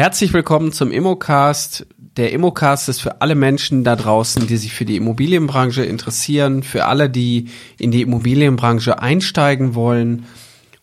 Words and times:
Herzlich 0.00 0.32
willkommen 0.32 0.72
zum 0.72 0.92
Immocast. 0.92 1.86
Der 2.16 2.32
Immocast 2.32 2.88
ist 2.88 3.02
für 3.02 3.20
alle 3.20 3.34
Menschen 3.34 3.84
da 3.84 3.96
draußen, 3.96 4.46
die 4.46 4.56
sich 4.56 4.72
für 4.72 4.86
die 4.86 4.96
Immobilienbranche 4.96 5.84
interessieren, 5.84 6.62
für 6.62 6.86
alle, 6.86 7.10
die 7.10 7.50
in 7.78 7.90
die 7.90 8.00
Immobilienbranche 8.00 8.98
einsteigen 9.02 9.74
wollen 9.74 10.24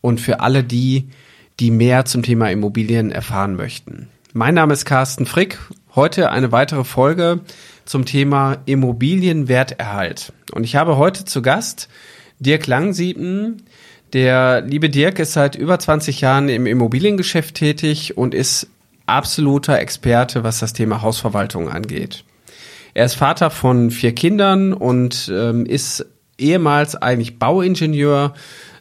und 0.02 0.22
für 0.22 0.42
alle 0.42 0.64
die, 0.64 1.10
die 1.60 1.72
mehr 1.72 2.06
zum 2.06 2.22
Thema 2.22 2.52
Immobilien 2.52 3.12
erfahren 3.12 3.56
möchten. 3.56 4.08
Mein 4.34 4.54
Name 4.54 4.74
ist 4.74 4.86
Carsten 4.86 5.26
Frick. 5.26 5.58
Heute 5.96 6.30
eine 6.30 6.52
weitere 6.52 6.84
Folge 6.84 7.40
zum 7.86 8.06
Thema 8.06 8.58
Immobilienwerterhalt. 8.66 10.32
Und 10.52 10.64
ich 10.64 10.76
habe 10.76 10.98
heute 10.98 11.26
zu 11.26 11.42
Gast 11.42 11.90
Dirk 12.38 12.68
Langsieben. 12.68 13.64
Der 14.14 14.62
liebe 14.62 14.92
Dirk 14.92 15.18
ist 15.18 15.34
seit 15.34 15.56
über 15.56 15.80
20 15.80 16.22
Jahren 16.22 16.50
im 16.50 16.68
Immobiliengeschäft 16.68 17.56
tätig 17.56 18.16
und 18.16 18.36
ist 18.36 18.68
absoluter 19.08 19.80
Experte, 19.80 20.44
was 20.44 20.60
das 20.60 20.74
Thema 20.74 21.02
Hausverwaltung 21.02 21.70
angeht. 21.70 22.24
Er 22.94 23.06
ist 23.06 23.16
Vater 23.16 23.50
von 23.50 23.92
vier 23.92 24.14
Kindern 24.14 24.74
und 24.74 25.32
ähm, 25.34 25.66
ist 25.66 26.06
ehemals 26.38 26.96
eigentlich 26.96 27.40
Bauingenieur, 27.40 28.34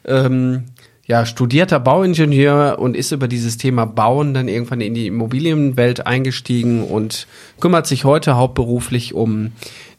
ähm, 0.05 0.65
ja, 1.07 1.25
studierter 1.25 1.79
Bauingenieur 1.79 2.79
und 2.79 2.97
ist 2.97 3.13
über 3.13 3.29
dieses 3.29 3.59
Thema 3.59 3.85
Bauen 3.85 4.35
dann 4.35 4.49
irgendwann 4.49 4.81
in 4.81 4.95
die 4.95 5.07
Immobilienwelt 5.07 6.07
eingestiegen 6.07 6.83
und 6.83 7.27
kümmert 7.61 7.87
sich 7.87 8.05
heute 8.05 8.37
hauptberuflich 8.37 9.15
um 9.15 9.53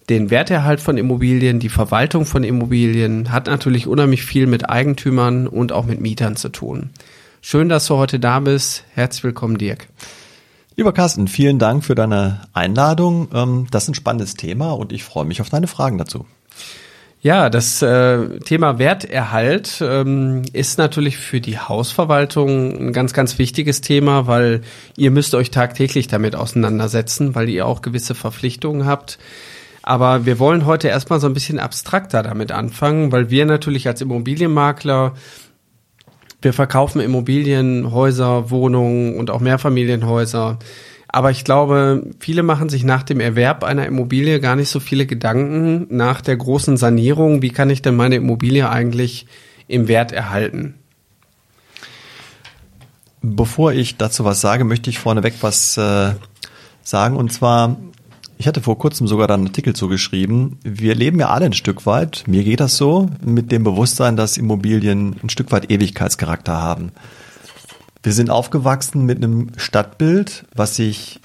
den 0.10 0.30
Werterhalt 0.30 0.80
von 0.80 0.98
Immobilien, 0.98 1.60
die 1.60 1.70
Verwaltung 1.70 2.26
von 2.26 2.44
Immobilien, 2.44 3.32
hat 3.32 3.48
natürlich 3.48 3.88
unheimlich 3.88 4.24
viel 4.24 4.48
mit 4.48 4.70
Eigentümern 4.70 5.48
und 5.48 5.72
auch 5.72 5.86
mit 5.86 6.00
Mietern 6.00 6.36
zu 6.36 6.50
tun. 6.50 6.92
Schön, 7.50 7.70
dass 7.70 7.86
du 7.86 7.96
heute 7.96 8.20
da 8.20 8.42
bist. 8.42 8.84
Herzlich 8.94 9.24
willkommen, 9.24 9.58
Dirk. 9.58 9.88
Lieber 10.76 10.92
Carsten, 10.92 11.30
vielen 11.30 11.60
Dank 11.60 11.86
für 11.86 11.96
deine 11.96 12.42
Einladung. 12.52 13.30
Ähm, 13.34 13.68
das 13.72 13.84
ist 13.84 13.92
ein 13.92 13.94
spannendes 13.94 14.34
Thema 14.34 14.72
und 14.72 14.92
ich 14.92 15.06
freue 15.06 15.24
mich 15.24 15.40
auf 15.40 15.48
deine 15.48 15.68
Fragen 15.68 15.98
dazu. 15.98 16.26
Ja, 17.22 17.50
das 17.50 17.82
äh, 17.82 18.40
Thema 18.40 18.80
Werterhalt 18.80 19.82
ähm, 19.82 20.42
ist 20.52 20.78
natürlich 20.78 21.16
für 21.16 21.40
die 21.40 21.58
Hausverwaltung 21.58 22.88
ein 22.88 22.92
ganz, 22.92 23.14
ganz 23.14 23.40
wichtiges 23.40 23.80
Thema, 23.80 24.28
weil 24.28 24.60
ihr 24.98 25.12
müsst 25.12 25.34
euch 25.34 25.50
tagtäglich 25.50 26.08
damit 26.08 26.36
auseinandersetzen, 26.36 27.34
weil 27.34 27.48
ihr 27.48 27.66
auch 27.66 27.82
gewisse 27.82 28.14
Verpflichtungen 28.14 28.86
habt. 28.86 29.20
Aber 29.84 30.26
wir 30.26 30.38
wollen 30.38 30.66
heute 30.66 30.90
erstmal 30.90 31.22
so 31.22 31.28
ein 31.28 31.34
bisschen 31.34 31.60
abstrakter 31.60 32.24
damit 32.24 32.52
anfangen, 32.52 33.14
weil 33.14 33.30
wir 33.30 33.46
natürlich 33.46 33.88
als 33.88 34.02
Immobilienmakler 34.02 35.14
wir 36.42 36.54
verkaufen 36.54 37.02
Immobilien, 37.02 37.92
Häuser, 37.92 38.50
Wohnungen 38.52 39.18
und 39.18 39.30
auch 39.30 39.40
Mehrfamilienhäuser. 39.40 40.60
Aber 41.08 41.32
ich 41.32 41.44
glaube, 41.44 42.04
viele 42.20 42.44
machen 42.44 42.70
sich 42.70 42.84
nach 42.84 43.04
dem 43.04 43.20
Erwerb 43.20 43.64
einer 43.64 43.86
Immobilie 43.86 44.40
gar 44.40 44.56
nicht 44.56 44.70
so 44.70 44.80
viele 44.80 45.06
Gedanken 45.06 45.88
nach 45.90 46.22
der 46.22 46.38
großen 46.38 46.78
Sanierung. 46.78 47.42
Wie 47.42 47.50
kann 47.50 47.70
ich 47.70 47.82
denn 47.82 47.96
meine 47.96 48.18
Immobilie 48.18 48.70
eigentlich 48.70 49.26
im 49.68 49.88
Wert 49.88 50.12
erhalten? 50.12 50.76
Bevor 53.22 53.72
ich 53.72 53.98
dazu 53.98 54.26
was 54.26 54.42
sage, 54.42 54.64
möchte 54.64 54.90
ich 54.90 55.00
vorneweg 55.00 55.36
was 55.42 55.78
äh, 55.78 56.14
sagen. 56.84 57.16
Und 57.16 57.34
zwar 57.34 57.78
ich 58.38 58.48
hatte 58.48 58.62
vor 58.62 58.78
kurzem 58.78 59.08
sogar 59.08 59.28
da 59.28 59.34
einen 59.34 59.48
Artikel 59.48 59.76
zugeschrieben. 59.76 60.60
Wir 60.64 60.96
leben 60.96 61.20
ja 61.20 61.30
alle 61.30 61.46
ein 61.46 61.54
Stück 61.54 61.86
weit, 61.86 62.24
mir 62.28 62.44
geht 62.44 62.60
das 62.60 62.78
so, 62.78 63.10
mit 63.24 63.52
dem 63.52 63.64
Bewusstsein, 63.64 64.16
dass 64.16 64.38
Immobilien 64.38 65.16
ein 65.24 65.30
Stück 65.30 65.52
weit 65.52 65.72
Ewigkeitscharakter 65.72 66.62
haben. 66.62 66.92
Wir 68.04 68.14
sind 68.14 68.30
aufgewachsen 68.30 69.06
mit 69.06 69.18
einem 69.18 69.50
Stadtbild, 69.58 70.46
was 70.56 70.76
sich 70.76 71.20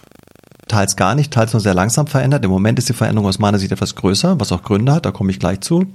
teils 0.69 0.97
gar 0.97 1.15
nicht, 1.15 1.33
teils 1.33 1.53
nur 1.53 1.61
sehr 1.61 1.75
langsam 1.75 2.06
verändert. 2.06 2.45
Im 2.45 2.51
Moment 2.51 2.78
ist 2.78 2.89
die 2.89 2.95
Veränderung 2.95 3.28
aus 3.28 3.39
meiner 3.39 3.59
Sicht 3.59 3.72
etwas 3.72 3.95
größer, 3.95 4.41
was 4.41 4.53
auch 4.53 4.62
Gründe 4.62 4.93
hat, 4.93 5.05
da 5.05 5.11
komme 5.11 5.31
ich 5.31 5.39
gleich 5.39 5.61
zu. 5.61 5.87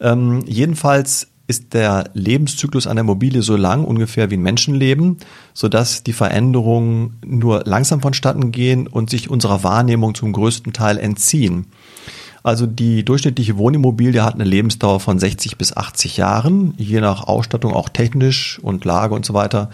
Ähm, 0.00 0.44
jedenfalls 0.46 1.28
ist 1.46 1.74
der 1.74 2.10
Lebenszyklus 2.14 2.86
einer 2.86 3.02
Immobilie 3.02 3.42
so 3.42 3.56
lang, 3.56 3.84
ungefähr 3.84 4.30
wie 4.30 4.36
ein 4.36 4.42
Menschenleben, 4.42 5.18
sodass 5.54 6.02
die 6.02 6.12
Veränderungen 6.12 7.18
nur 7.24 7.62
langsam 7.64 8.00
vonstatten 8.00 8.50
gehen 8.50 8.86
und 8.86 9.10
sich 9.10 9.30
unserer 9.30 9.62
Wahrnehmung 9.62 10.14
zum 10.14 10.32
größten 10.32 10.72
Teil 10.72 10.98
entziehen. 10.98 11.66
Also 12.42 12.66
die 12.66 13.04
durchschnittliche 13.04 13.58
Wohnimmobilie 13.58 14.22
hat 14.22 14.34
eine 14.34 14.44
Lebensdauer 14.44 15.00
von 15.00 15.18
60 15.18 15.56
bis 15.56 15.76
80 15.76 16.16
Jahren, 16.16 16.74
je 16.76 17.00
nach 17.00 17.24
Ausstattung 17.24 17.72
auch 17.72 17.88
technisch 17.88 18.60
und 18.62 18.84
Lage 18.84 19.14
und 19.14 19.24
so 19.24 19.34
weiter 19.34 19.70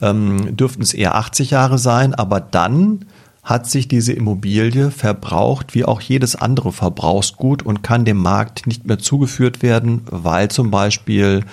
ähm, 0.00 0.56
dürften 0.56 0.82
es 0.82 0.94
eher 0.94 1.14
80 1.16 1.50
Jahre 1.50 1.78
sein, 1.78 2.14
aber 2.14 2.40
dann 2.40 3.04
hat 3.44 3.68
sich 3.68 3.86
diese 3.88 4.14
Immobilie 4.14 4.90
verbraucht 4.90 5.74
wie 5.74 5.84
auch 5.84 6.00
jedes 6.00 6.34
andere 6.34 6.72
Verbrauchsgut 6.72 7.62
und 7.62 7.82
kann 7.82 8.06
dem 8.06 8.16
Markt 8.16 8.66
nicht 8.66 8.86
mehr 8.86 8.98
zugeführt 8.98 9.62
werden, 9.62 10.00
weil 10.06 10.50
zum 10.50 10.70
Beispiel 10.70 11.44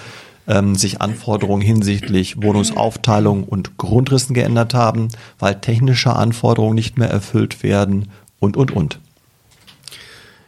ähm, 0.48 0.76
sich 0.76 1.02
Anforderungen 1.02 1.62
hinsichtlich 1.62 2.42
Wohnungsaufteilung 2.42 3.44
und 3.44 3.78
Grundrissen 3.78 4.34
geändert 4.34 4.74
haben, 4.74 5.10
weil 5.38 5.56
technische 5.60 6.16
Anforderungen 6.16 6.76
nicht 6.76 6.98
mehr 6.98 7.10
erfüllt 7.10 7.62
werden 7.62 8.10
und, 8.40 8.56
und, 8.56 8.72
und. 8.72 9.00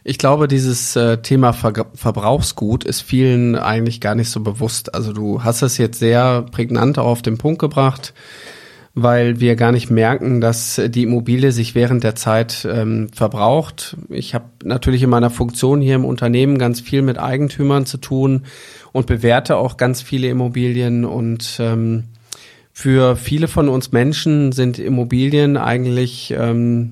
Ich 0.02 0.18
glaube, 0.18 0.48
dieses 0.48 0.96
äh, 0.96 1.18
Thema 1.18 1.52
Ver 1.52 1.86
Verbrauchsgut 1.94 2.84
ist 2.84 3.02
vielen 3.02 3.56
eigentlich 3.56 4.00
gar 4.00 4.14
nicht 4.14 4.30
so 4.30 4.40
bewusst. 4.40 4.94
Also 4.94 5.12
du 5.12 5.44
hast 5.44 5.62
es 5.62 5.78
jetzt 5.78 5.98
sehr 5.98 6.42
prägnant 6.42 6.98
auf 6.98 7.22
den 7.22 7.38
Punkt 7.38 7.58
gebracht 7.58 8.14
weil 8.94 9.40
wir 9.40 9.56
gar 9.56 9.72
nicht 9.72 9.90
merken, 9.90 10.40
dass 10.40 10.80
die 10.86 11.02
Immobilie 11.02 11.50
sich 11.50 11.74
während 11.74 12.04
der 12.04 12.14
Zeit 12.14 12.66
ähm, 12.70 13.08
verbraucht. 13.12 13.96
Ich 14.08 14.34
habe 14.34 14.44
natürlich 14.62 15.02
in 15.02 15.10
meiner 15.10 15.30
Funktion 15.30 15.80
hier 15.80 15.96
im 15.96 16.04
Unternehmen 16.04 16.58
ganz 16.58 16.80
viel 16.80 17.02
mit 17.02 17.18
Eigentümern 17.18 17.86
zu 17.86 17.98
tun 17.98 18.44
und 18.92 19.06
bewerte 19.06 19.56
auch 19.56 19.76
ganz 19.76 20.00
viele 20.00 20.28
Immobilien 20.28 21.04
und 21.04 21.56
ähm, 21.58 22.04
für 22.72 23.16
viele 23.16 23.48
von 23.48 23.68
uns 23.68 23.92
Menschen 23.92 24.52
sind 24.52 24.78
Immobilien 24.78 25.56
eigentlich 25.56 26.34
ähm, 26.36 26.90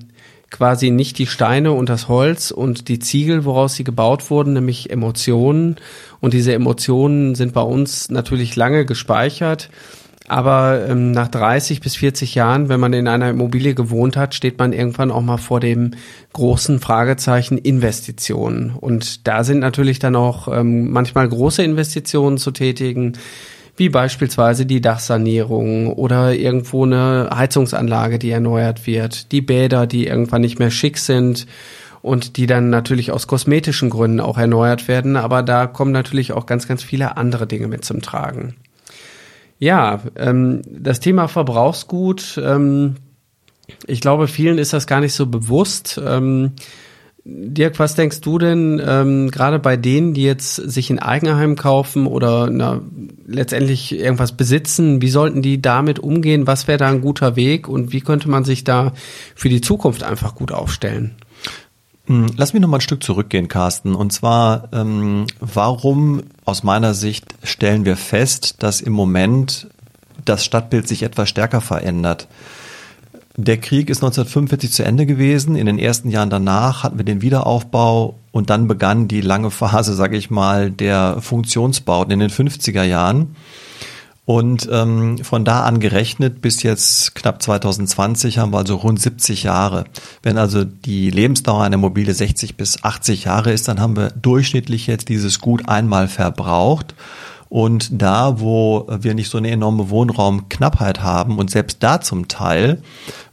quasi 0.49 0.91
nicht 0.91 1.17
die 1.17 1.25
Steine 1.25 1.73
und 1.73 1.89
das 1.89 2.07
Holz 2.07 2.51
und 2.51 2.87
die 2.87 2.99
Ziegel, 2.99 3.43
woraus 3.43 3.75
sie 3.75 3.83
gebaut 3.83 4.29
wurden, 4.29 4.53
nämlich 4.53 4.91
Emotionen. 4.91 5.77
Und 6.21 6.33
diese 6.33 6.53
Emotionen 6.53 7.35
sind 7.35 7.53
bei 7.53 7.61
uns 7.61 8.09
natürlich 8.09 8.55
lange 8.55 8.85
gespeichert. 8.85 9.69
Aber 10.27 10.87
ähm, 10.87 11.11
nach 11.11 11.27
30 11.27 11.81
bis 11.81 11.97
40 11.97 12.35
Jahren, 12.35 12.69
wenn 12.69 12.79
man 12.79 12.93
in 12.93 13.07
einer 13.07 13.29
Immobilie 13.29 13.75
gewohnt 13.75 14.15
hat, 14.15 14.33
steht 14.33 14.57
man 14.57 14.71
irgendwann 14.71 15.11
auch 15.11 15.21
mal 15.21 15.37
vor 15.37 15.59
dem 15.59 15.91
großen 16.31 16.79
Fragezeichen 16.79 17.57
Investitionen. 17.57 18.71
Und 18.71 19.27
da 19.27 19.43
sind 19.43 19.59
natürlich 19.59 19.99
dann 19.99 20.15
auch 20.15 20.47
ähm, 20.47 20.91
manchmal 20.91 21.27
große 21.27 21.61
Investitionen 21.61 22.37
zu 22.37 22.51
tätigen, 22.51 23.13
wie 23.75 23.89
beispielsweise 23.89 24.65
die 24.65 24.81
Dachsanierung 24.81 25.91
oder 25.91 26.33
irgendwo 26.33 26.85
eine 26.85 27.29
Heizungsanlage, 27.35 28.19
die 28.19 28.29
erneuert 28.29 28.85
wird, 28.87 29.31
die 29.31 29.41
Bäder, 29.41 29.87
die 29.87 30.07
irgendwann 30.07 30.41
nicht 30.41 30.59
mehr 30.59 30.71
schick 30.71 30.99
sind 30.99 31.47
und 32.01 32.37
die 32.37 32.45
dann 32.45 32.69
natürlich 32.69 33.11
aus 33.11 33.27
kosmetischen 33.27 33.89
Gründen 33.89 34.19
auch 34.19 34.37
erneuert 34.37 34.87
werden. 34.87 35.17
Aber 35.17 35.43
da 35.43 35.67
kommen 35.67 35.91
natürlich 35.91 36.31
auch 36.31 36.45
ganz, 36.45 36.67
ganz 36.67 36.83
viele 36.83 37.17
andere 37.17 37.47
Dinge 37.47 37.67
mit 37.67 37.83
zum 37.83 38.01
Tragen. 38.01 38.55
Ja, 39.63 40.01
ähm, 40.17 40.61
das 40.67 40.99
Thema 40.99 41.29
Verbrauchsgut, 41.29 42.37
ähm, 42.43 42.95
ich 43.87 44.01
glaube, 44.01 44.27
vielen 44.27 44.57
ist 44.57 44.73
das 44.73 44.87
gar 44.87 44.99
nicht 44.99 45.13
so 45.13 45.25
bewusst. 45.25 46.01
Ähm, 46.05 46.51
Dirk, 47.23 47.79
was 47.79 47.95
denkst 47.95 48.19
du 48.19 48.39
denn 48.39 48.81
ähm, 48.85 49.31
gerade 49.31 49.59
bei 49.59 49.77
denen, 49.77 50.13
die 50.13 50.23
jetzt 50.23 50.55
sich 50.57 50.89
ein 50.89 50.99
Eigenheim 50.99 51.55
kaufen 51.55 52.07
oder 52.07 52.49
na, 52.49 52.81
letztendlich 53.25 53.97
irgendwas 53.97 54.33
besitzen, 54.33 55.01
wie 55.01 55.07
sollten 55.07 55.41
die 55.41 55.61
damit 55.61 55.97
umgehen? 55.97 56.45
Was 56.45 56.67
wäre 56.67 56.77
da 56.77 56.89
ein 56.89 56.99
guter 56.99 57.37
Weg 57.37 57.69
und 57.69 57.93
wie 57.93 58.01
könnte 58.01 58.29
man 58.29 58.43
sich 58.43 58.65
da 58.65 58.91
für 59.33 59.47
die 59.47 59.61
Zukunft 59.61 60.03
einfach 60.03 60.35
gut 60.35 60.51
aufstellen? 60.51 61.15
Hm, 62.07 62.25
lass 62.35 62.51
mich 62.51 62.61
noch 62.61 62.67
mal 62.67 62.79
ein 62.79 62.81
Stück 62.81 63.01
zurückgehen, 63.01 63.47
Carsten. 63.47 63.95
Und 63.95 64.11
zwar, 64.11 64.67
ähm, 64.73 65.25
warum 65.39 66.23
aus 66.45 66.63
meiner 66.63 66.93
Sicht 66.93 67.25
stellen 67.43 67.85
wir 67.85 67.97
fest, 67.97 68.55
dass 68.59 68.81
im 68.81 68.93
Moment 68.93 69.67
das 70.25 70.43
Stadtbild 70.45 70.87
sich 70.87 71.03
etwas 71.03 71.29
stärker 71.29 71.61
verändert? 71.61 72.27
Der 73.35 73.57
Krieg 73.57 73.89
ist 73.89 73.97
1945 73.97 74.71
zu 74.71 74.83
Ende 74.83 75.07
gewesen. 75.07 75.55
In 75.55 75.65
den 75.65 75.79
ersten 75.79 76.09
Jahren 76.09 76.29
danach 76.29 76.83
hatten 76.83 76.99
wir 76.99 77.05
den 77.05 77.23
Wiederaufbau 77.23 78.19
und 78.31 78.51
dann 78.51 78.67
begann 78.67 79.07
die 79.07 79.21
lange 79.21 79.49
Phase, 79.49 79.95
sage 79.95 80.17
ich 80.17 80.29
mal, 80.29 80.69
der 80.69 81.17
Funktionsbauten 81.19 82.11
in 82.11 82.19
den 82.19 82.29
50er 82.29 82.83
Jahren. 82.83 83.35
Und 84.25 84.69
ähm, 84.71 85.17
von 85.17 85.43
da 85.43 85.63
an 85.63 85.81
gerechnet 85.81 86.41
bis 86.41 86.63
jetzt 86.63 87.13
knapp 87.13 87.41
2020 87.41 88.37
haben 88.37 88.53
wir 88.53 88.59
also 88.59 88.77
rund 88.77 89.01
70 89.01 89.43
Jahre. 89.43 89.83
Wenn 90.21 90.37
also 90.37 90.63
die 90.63 91.09
Lebensdauer 91.09 91.63
einer 91.63 91.77
Mobile 91.77 92.13
60 92.13 92.55
bis 92.55 92.83
80 92.83 93.25
Jahre 93.25 93.51
ist, 93.51 93.67
dann 93.67 93.81
haben 93.81 93.97
wir 93.97 94.11
durchschnittlich 94.11 94.87
jetzt 94.87 95.09
dieses 95.09 95.39
Gut 95.39 95.67
einmal 95.67 96.07
verbraucht. 96.07 96.95
Und 97.49 98.01
da, 98.01 98.39
wo 98.39 98.87
wir 98.89 99.13
nicht 99.13 99.29
so 99.29 99.37
eine 99.37 99.51
enorme 99.51 99.91
Wohnraumknappheit 99.91 101.03
haben 101.03 101.37
und 101.37 101.51
selbst 101.51 101.83
da 101.83 102.01
zum 102.01 102.27
Teil, 102.27 102.81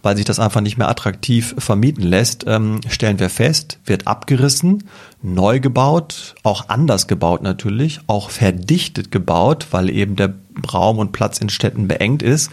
weil 0.02 0.14
sich 0.16 0.26
das 0.26 0.38
einfach 0.38 0.60
nicht 0.60 0.76
mehr 0.76 0.90
attraktiv 0.90 1.54
vermieten 1.56 2.02
lässt, 2.02 2.44
ähm, 2.46 2.80
stellen 2.86 3.18
wir 3.18 3.30
fest, 3.30 3.78
wird 3.86 4.06
abgerissen, 4.06 4.84
neu 5.22 5.58
gebaut, 5.58 6.34
auch 6.42 6.68
anders 6.68 7.06
gebaut 7.06 7.42
natürlich, 7.42 8.00
auch 8.08 8.28
verdichtet 8.28 9.10
gebaut, 9.10 9.68
weil 9.70 9.88
eben 9.88 10.16
der 10.16 10.34
Raum 10.64 10.98
und 10.98 11.12
Platz 11.12 11.38
in 11.38 11.48
Städten 11.48 11.88
beengt 11.88 12.22
ist, 12.22 12.50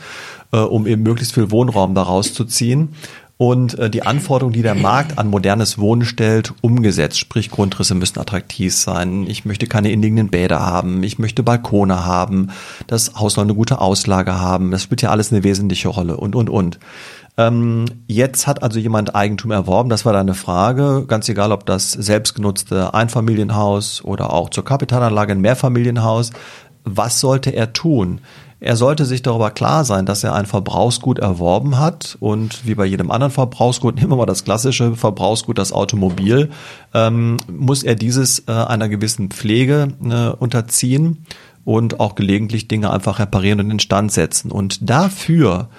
äh, 0.51 0.57
um 0.57 0.88
eben 0.88 1.04
möglichst 1.04 1.33
viel 1.33 1.51
Wohnraum 1.51 1.95
daraus 1.95 2.33
zu 2.33 2.45
ziehen 2.45 2.89
und 3.38 3.77
äh, 3.77 3.89
die 3.89 4.01
Anforderungen, 4.01 4.54
die 4.54 4.63
der 4.63 4.75
Markt 4.75 5.19
an 5.19 5.27
modernes 5.27 5.77
Wohnen 5.77 6.06
stellt, 6.06 6.54
umgesetzt. 6.62 7.19
Sprich, 7.19 7.51
Grundrisse 7.51 7.94
müssen 7.94 8.19
attraktiv 8.19 8.75
sein. 8.75 9.25
Ich 9.27 9.45
möchte 9.45 9.68
keine 9.68 9.92
indigenen 9.92 10.30
Bäder 10.30 10.65
haben. 10.65 11.04
Ich 11.04 11.19
möchte 11.19 11.44
Balkone 11.44 12.04
haben. 12.04 12.50
Das 12.88 13.15
Haus 13.15 13.36
soll 13.36 13.44
eine 13.44 13.54
gute 13.54 13.80
Auslage 13.80 14.39
haben. 14.39 14.71
Das 14.71 14.81
spielt 14.81 15.04
ja 15.04 15.12
alles 15.12 15.31
eine 15.31 15.44
wesentliche 15.44 15.88
Rolle 15.89 16.18
und, 16.18 16.36
und, 16.36 16.50
und. 16.50 16.80
Ähm, 17.39 17.86
jetzt 18.07 18.48
hat 18.48 18.63
also 18.63 18.80
jemand 18.80 19.15
Eigentum 19.15 19.51
erworben. 19.51 19.89
Das 19.89 20.06
war 20.06 20.13
deine 20.13 20.33
Frage. 20.33 21.06
Ganz 21.07 21.30
egal, 21.30 21.51
ob 21.51 21.68
das 21.68 21.92
selbstgenutzte 21.92 22.95
Einfamilienhaus 22.95 24.04
oder 24.04 24.33
auch 24.33 24.50
zur 24.50 24.65
Kapitalanlage 24.65 25.33
ein 25.33 25.42
Mehrfamilienhaus. 25.42 26.31
Was 26.95 27.19
sollte 27.19 27.51
er 27.51 27.74
tun? 27.74 28.22
Er 28.60 28.75
sollte 28.75 29.06
sich 29.06 29.22
darüber 29.22 29.51
klar 29.51 29.86
sein, 29.86 30.07
dass 30.07 30.24
er 30.24 30.34
ein 30.34 30.48
Verbrauchsgut 30.48 31.19
erworben 31.19 31.78
hat 31.78 32.18
und 32.19 32.66
wie 32.66 32.74
bei 32.74 32.86
jedem 32.86 33.12
anderen 33.12 33.31
Verbrauchsgut, 33.31 33.95
nehmen 33.98 34.12
wir 34.12 34.16
mal 34.16 34.25
das 34.25 34.44
klassische 34.44 34.95
Verbrauchsgut, 34.95 35.57
das 35.57 35.72
Automobil, 35.72 36.50
ähm, 36.94 37.38
muss 37.51 37.84
er 37.84 37.95
dieses 37.95 38.48
äh, 38.48 38.51
einer 38.51 38.89
gewissen 38.89 39.30
Pflege 39.30 39.89
äh, 40.04 40.30
unterziehen 40.30 41.25
und 41.66 42.00
auch 42.00 42.16
gelegentlich 42.16 42.68
Dinge 42.68 42.92
einfach 42.92 43.19
reparieren 43.19 43.60
und 43.60 43.69
instand 43.69 44.12
setzen. 44.12 44.51
Und 44.51 44.90
dafür 44.90 45.69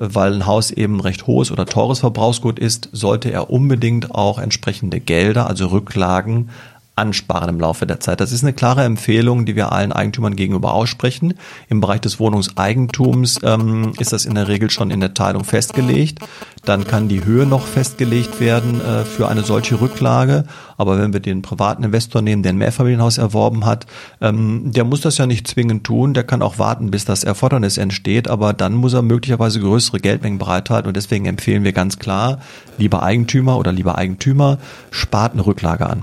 weil 0.00 0.32
ein 0.32 0.46
Haus 0.46 0.70
eben 0.70 1.00
recht 1.00 1.26
hohes 1.26 1.50
oder 1.50 1.66
teures 1.66 1.98
Verbrauchsgut 1.98 2.60
ist, 2.60 2.88
sollte 2.92 3.32
er 3.32 3.50
unbedingt 3.50 4.14
auch 4.14 4.38
entsprechende 4.38 5.00
Gelder, 5.00 5.48
also 5.48 5.66
Rücklagen 5.66 6.50
ansparen 6.98 7.48
im 7.48 7.60
Laufe 7.60 7.86
der 7.86 8.00
Zeit. 8.00 8.20
Das 8.20 8.32
ist 8.32 8.42
eine 8.42 8.52
klare 8.52 8.84
Empfehlung, 8.84 9.46
die 9.46 9.56
wir 9.56 9.72
allen 9.72 9.92
Eigentümern 9.92 10.36
gegenüber 10.36 10.74
aussprechen. 10.74 11.34
Im 11.68 11.80
Bereich 11.80 12.00
des 12.00 12.20
Wohnungseigentums 12.20 13.40
ähm, 13.42 13.92
ist 13.98 14.12
das 14.12 14.26
in 14.26 14.34
der 14.34 14.48
Regel 14.48 14.70
schon 14.70 14.90
in 14.90 15.00
der 15.00 15.14
Teilung 15.14 15.44
festgelegt. 15.44 16.18
Dann 16.64 16.86
kann 16.86 17.08
die 17.08 17.24
Höhe 17.24 17.46
noch 17.46 17.66
festgelegt 17.66 18.40
werden 18.40 18.80
äh, 18.80 19.04
für 19.04 19.28
eine 19.28 19.42
solche 19.42 19.80
Rücklage. 19.80 20.44
Aber 20.76 20.98
wenn 20.98 21.12
wir 21.12 21.20
den 21.20 21.42
privaten 21.42 21.82
Investor 21.82 22.20
nehmen, 22.20 22.42
der 22.42 22.52
ein 22.52 22.58
Mehrfamilienhaus 22.58 23.18
erworben 23.18 23.64
hat, 23.64 23.86
ähm, 24.20 24.72
der 24.72 24.84
muss 24.84 25.00
das 25.00 25.18
ja 25.18 25.26
nicht 25.26 25.46
zwingend 25.46 25.84
tun. 25.84 26.14
Der 26.14 26.24
kann 26.24 26.42
auch 26.42 26.58
warten, 26.58 26.90
bis 26.90 27.04
das 27.04 27.24
Erfordernis 27.24 27.78
entsteht. 27.78 28.28
Aber 28.28 28.52
dann 28.52 28.74
muss 28.74 28.92
er 28.92 29.02
möglicherweise 29.02 29.60
größere 29.60 30.00
Geldmengen 30.00 30.38
bereithalten. 30.38 30.88
Und 30.88 30.96
deswegen 30.96 31.26
empfehlen 31.26 31.64
wir 31.64 31.72
ganz 31.72 31.98
klar, 31.98 32.40
lieber 32.76 33.02
Eigentümer 33.02 33.56
oder 33.58 33.72
lieber 33.72 33.96
Eigentümer, 33.96 34.58
spart 34.90 35.32
eine 35.32 35.46
Rücklage 35.46 35.88
an. 35.88 36.02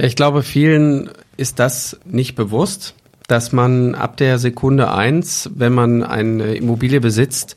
Ich 0.00 0.14
glaube, 0.14 0.44
vielen 0.44 1.10
ist 1.36 1.58
das 1.58 1.98
nicht 2.04 2.36
bewusst, 2.36 2.94
dass 3.26 3.52
man 3.52 3.96
ab 3.96 4.16
der 4.16 4.38
Sekunde 4.38 4.92
eins, 4.92 5.50
wenn 5.54 5.74
man 5.74 6.04
eine 6.04 6.54
Immobilie 6.54 7.00
besitzt, 7.00 7.56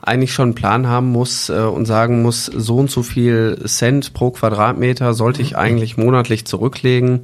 eigentlich 0.00 0.32
schon 0.32 0.48
einen 0.48 0.54
Plan 0.54 0.88
haben 0.88 1.12
muss 1.12 1.50
äh, 1.50 1.52
und 1.52 1.84
sagen 1.84 2.22
muss, 2.22 2.46
so 2.46 2.78
und 2.78 2.90
so 2.90 3.02
viel 3.02 3.62
Cent 3.66 4.14
pro 4.14 4.30
Quadratmeter 4.30 5.12
sollte 5.12 5.42
ich 5.42 5.56
eigentlich 5.56 5.96
monatlich 5.96 6.46
zurücklegen, 6.46 7.20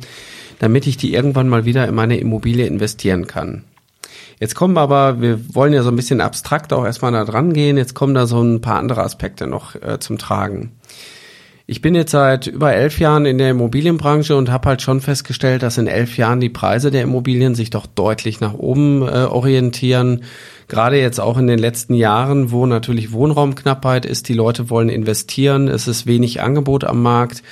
damit 0.58 0.86
ich 0.86 0.96
die 0.98 1.14
irgendwann 1.14 1.48
mal 1.48 1.64
wieder 1.64 1.88
in 1.88 1.94
meine 1.94 2.18
Immobilie 2.18 2.66
investieren 2.66 3.26
kann. 3.26 3.64
Jetzt 4.38 4.54
kommen 4.54 4.76
aber, 4.76 5.20
wir 5.20 5.54
wollen 5.54 5.72
ja 5.72 5.82
so 5.82 5.88
ein 5.88 5.96
bisschen 5.96 6.20
abstrakt 6.20 6.72
auch 6.72 6.84
erstmal 6.84 7.10
da 7.10 7.24
dran 7.24 7.52
gehen, 7.54 7.78
jetzt 7.78 7.94
kommen 7.94 8.14
da 8.14 8.26
so 8.26 8.40
ein 8.42 8.60
paar 8.60 8.78
andere 8.78 9.02
Aspekte 9.02 9.46
noch 9.46 9.74
äh, 9.74 9.98
zum 9.98 10.18
Tragen. 10.18 10.72
Ich 11.70 11.82
bin 11.82 11.94
jetzt 11.94 12.12
seit 12.12 12.46
über 12.46 12.72
elf 12.72 12.98
Jahren 12.98 13.26
in 13.26 13.36
der 13.36 13.50
Immobilienbranche 13.50 14.34
und 14.34 14.50
habe 14.50 14.70
halt 14.70 14.80
schon 14.80 15.02
festgestellt, 15.02 15.62
dass 15.62 15.76
in 15.76 15.86
elf 15.86 16.16
Jahren 16.16 16.40
die 16.40 16.48
Preise 16.48 16.90
der 16.90 17.02
Immobilien 17.02 17.54
sich 17.54 17.68
doch 17.68 17.84
deutlich 17.84 18.40
nach 18.40 18.54
oben 18.54 19.02
äh, 19.02 19.24
orientieren. 19.24 20.22
Gerade 20.68 20.98
jetzt 20.98 21.20
auch 21.20 21.36
in 21.36 21.46
den 21.46 21.58
letzten 21.58 21.92
Jahren, 21.92 22.52
wo 22.52 22.64
natürlich 22.64 23.12
Wohnraumknappheit 23.12 24.06
ist, 24.06 24.30
die 24.30 24.32
Leute 24.32 24.70
wollen 24.70 24.88
investieren, 24.88 25.68
es 25.68 25.86
ist 25.88 26.06
wenig 26.06 26.40
Angebot 26.40 26.84
am 26.84 27.02
Markt 27.02 27.42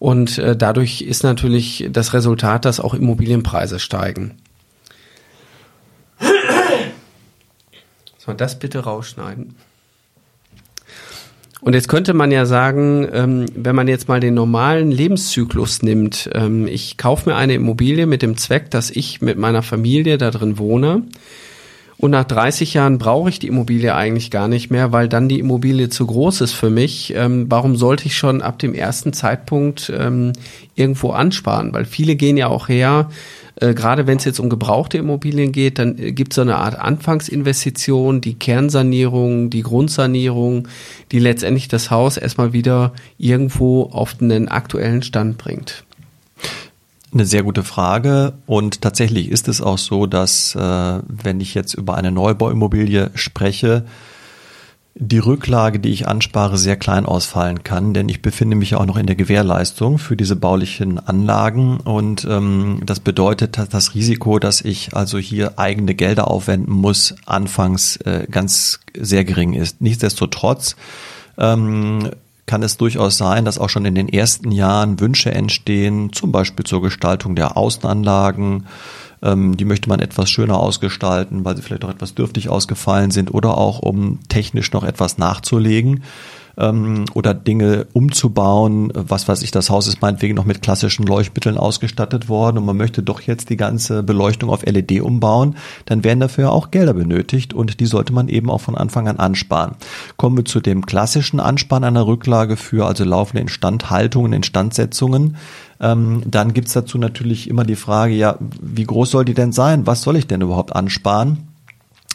und 0.00 0.38
äh, 0.38 0.56
dadurch 0.56 1.02
ist 1.02 1.22
natürlich 1.22 1.88
das 1.92 2.12
Resultat, 2.12 2.64
dass 2.64 2.80
auch 2.80 2.94
Immobilienpreise 2.94 3.78
steigen. 3.78 4.34
Soll 8.18 8.34
das 8.34 8.58
bitte 8.58 8.80
rausschneiden? 8.80 9.54
Und 11.60 11.74
jetzt 11.74 11.88
könnte 11.88 12.14
man 12.14 12.32
ja 12.32 12.46
sagen, 12.46 13.06
ähm, 13.12 13.46
wenn 13.54 13.76
man 13.76 13.86
jetzt 13.86 14.08
mal 14.08 14.20
den 14.20 14.34
normalen 14.34 14.90
Lebenszyklus 14.90 15.82
nimmt, 15.82 16.30
ähm, 16.32 16.66
ich 16.66 16.96
kaufe 16.96 17.28
mir 17.28 17.36
eine 17.36 17.54
Immobilie 17.54 18.06
mit 18.06 18.22
dem 18.22 18.36
Zweck, 18.36 18.70
dass 18.70 18.90
ich 18.90 19.20
mit 19.20 19.36
meiner 19.36 19.62
Familie 19.62 20.16
da 20.16 20.30
drin 20.30 20.58
wohne. 20.58 21.02
Und 21.98 22.12
nach 22.12 22.24
30 22.24 22.72
Jahren 22.72 22.96
brauche 22.96 23.28
ich 23.28 23.40
die 23.40 23.48
Immobilie 23.48 23.94
eigentlich 23.94 24.30
gar 24.30 24.48
nicht 24.48 24.70
mehr, 24.70 24.90
weil 24.90 25.06
dann 25.06 25.28
die 25.28 25.38
Immobilie 25.38 25.90
zu 25.90 26.06
groß 26.06 26.40
ist 26.40 26.54
für 26.54 26.70
mich. 26.70 27.12
Ähm, 27.14 27.44
warum 27.50 27.76
sollte 27.76 28.06
ich 28.06 28.16
schon 28.16 28.40
ab 28.40 28.58
dem 28.58 28.72
ersten 28.72 29.12
Zeitpunkt 29.12 29.92
irgendwo 30.74 31.10
ansparen? 31.10 31.74
Weil 31.74 31.84
viele 31.84 32.16
gehen 32.16 32.38
ja 32.38 32.46
auch 32.46 32.70
her, 32.70 33.10
äh, 33.60 33.74
gerade 33.74 34.06
wenn 34.06 34.18
es 34.18 34.24
jetzt 34.24 34.40
um 34.40 34.48
gebrauchte 34.48 34.98
Immobilien 34.98 35.52
geht, 35.52 35.78
dann 35.78 35.98
äh, 35.98 36.12
gibt 36.12 36.32
es 36.32 36.36
so 36.36 36.42
eine 36.42 36.56
Art 36.56 36.78
Anfangsinvestition, 36.78 38.20
die 38.20 38.34
Kernsanierung, 38.34 39.50
die 39.50 39.62
Grundsanierung, 39.62 40.66
die 41.12 41.18
letztendlich 41.18 41.68
das 41.68 41.90
Haus 41.90 42.16
erstmal 42.16 42.52
wieder 42.52 42.92
irgendwo 43.18 43.84
auf 43.84 44.16
einen 44.20 44.48
aktuellen 44.48 45.02
Stand 45.02 45.38
bringt. 45.38 45.84
Eine 47.12 47.26
sehr 47.26 47.42
gute 47.42 47.64
Frage 47.64 48.34
und 48.46 48.82
tatsächlich 48.82 49.30
ist 49.30 49.48
es 49.48 49.60
auch 49.60 49.78
so, 49.78 50.06
dass 50.06 50.54
äh, 50.54 51.00
wenn 51.06 51.40
ich 51.40 51.54
jetzt 51.54 51.74
über 51.74 51.96
eine 51.96 52.12
Neubauimmobilie 52.12 53.10
spreche, 53.14 53.84
die 55.02 55.18
Rücklage, 55.18 55.80
die 55.80 55.88
ich 55.88 56.06
anspare, 56.06 56.58
sehr 56.58 56.76
klein 56.76 57.06
ausfallen 57.06 57.64
kann, 57.64 57.94
denn 57.94 58.10
ich 58.10 58.20
befinde 58.20 58.54
mich 58.54 58.72
ja 58.72 58.78
auch 58.78 58.84
noch 58.84 58.98
in 58.98 59.06
der 59.06 59.16
Gewährleistung 59.16 59.96
für 59.96 60.14
diese 60.14 60.36
baulichen 60.36 60.98
Anlagen 60.98 61.78
und 61.80 62.26
ähm, 62.28 62.82
das 62.84 63.00
bedeutet, 63.00 63.56
dass 63.56 63.70
das 63.70 63.94
Risiko, 63.94 64.38
dass 64.38 64.60
ich 64.60 64.94
also 64.94 65.16
hier 65.16 65.58
eigene 65.58 65.94
Gelder 65.94 66.28
aufwenden 66.28 66.74
muss, 66.74 67.14
anfangs 67.24 67.96
äh, 67.96 68.26
ganz 68.30 68.80
sehr 68.94 69.24
gering 69.24 69.54
ist. 69.54 69.80
Nichtsdestotrotz 69.80 70.76
ähm, 71.38 72.10
kann 72.50 72.64
es 72.64 72.76
durchaus 72.76 73.16
sein, 73.16 73.44
dass 73.44 73.60
auch 73.60 73.68
schon 73.68 73.84
in 73.84 73.94
den 73.94 74.08
ersten 74.08 74.50
Jahren 74.50 74.98
Wünsche 74.98 75.30
entstehen, 75.30 76.12
zum 76.12 76.32
Beispiel 76.32 76.66
zur 76.66 76.82
Gestaltung 76.82 77.36
der 77.36 77.56
Außenanlagen, 77.56 78.66
ähm, 79.22 79.56
die 79.56 79.64
möchte 79.64 79.88
man 79.88 80.00
etwas 80.00 80.28
schöner 80.30 80.58
ausgestalten, 80.58 81.44
weil 81.44 81.56
sie 81.56 81.62
vielleicht 81.62 81.84
auch 81.84 81.90
etwas 81.90 82.16
dürftig 82.16 82.48
ausgefallen 82.48 83.12
sind 83.12 83.32
oder 83.32 83.56
auch 83.56 83.78
um 83.78 84.18
technisch 84.28 84.72
noch 84.72 84.82
etwas 84.82 85.16
nachzulegen 85.16 86.02
ähm, 86.56 87.04
oder 87.14 87.34
Dinge 87.34 87.86
umzubauen. 87.92 88.92
Was 88.94 89.28
weiß 89.28 89.42
ich, 89.42 89.50
das 89.50 89.70
Haus 89.70 89.86
ist 89.86 90.02
meinetwegen 90.02 90.34
noch 90.34 90.44
mit 90.44 90.62
klassischen 90.62 91.06
Leuchtmitteln 91.06 91.58
ausgestattet 91.58 92.28
worden 92.28 92.58
und 92.58 92.66
man 92.66 92.76
möchte 92.76 93.02
doch 93.02 93.20
jetzt 93.20 93.50
die 93.50 93.56
ganze 93.56 94.02
Beleuchtung 94.02 94.50
auf 94.50 94.64
LED 94.64 95.00
umbauen, 95.00 95.56
dann 95.86 96.04
werden 96.04 96.20
dafür 96.20 96.52
auch 96.52 96.70
Gelder 96.70 96.94
benötigt 96.94 97.54
und 97.54 97.80
die 97.80 97.86
sollte 97.86 98.12
man 98.12 98.28
eben 98.28 98.50
auch 98.50 98.60
von 98.60 98.76
Anfang 98.76 99.08
an 99.08 99.18
ansparen. 99.18 99.76
Kommen 100.16 100.36
wir 100.36 100.44
zu 100.44 100.60
dem 100.60 100.86
klassischen 100.86 101.40
Ansparen 101.40 101.84
einer 101.84 102.06
Rücklage 102.06 102.56
für 102.56 102.86
also 102.86 103.04
laufende 103.04 103.42
Instandhaltungen, 103.42 104.32
Instandsetzungen. 104.32 105.36
Ähm, 105.80 106.22
dann 106.26 106.52
gibt's 106.52 106.72
dazu 106.72 106.98
natürlich 106.98 107.48
immer 107.48 107.64
die 107.64 107.76
Frage, 107.76 108.14
ja, 108.14 108.36
wie 108.60 108.84
groß 108.84 109.10
soll 109.10 109.24
die 109.24 109.34
denn 109.34 109.52
sein? 109.52 109.86
Was 109.86 110.02
soll 110.02 110.16
ich 110.16 110.26
denn 110.26 110.42
überhaupt 110.42 110.74
ansparen? 110.76 111.49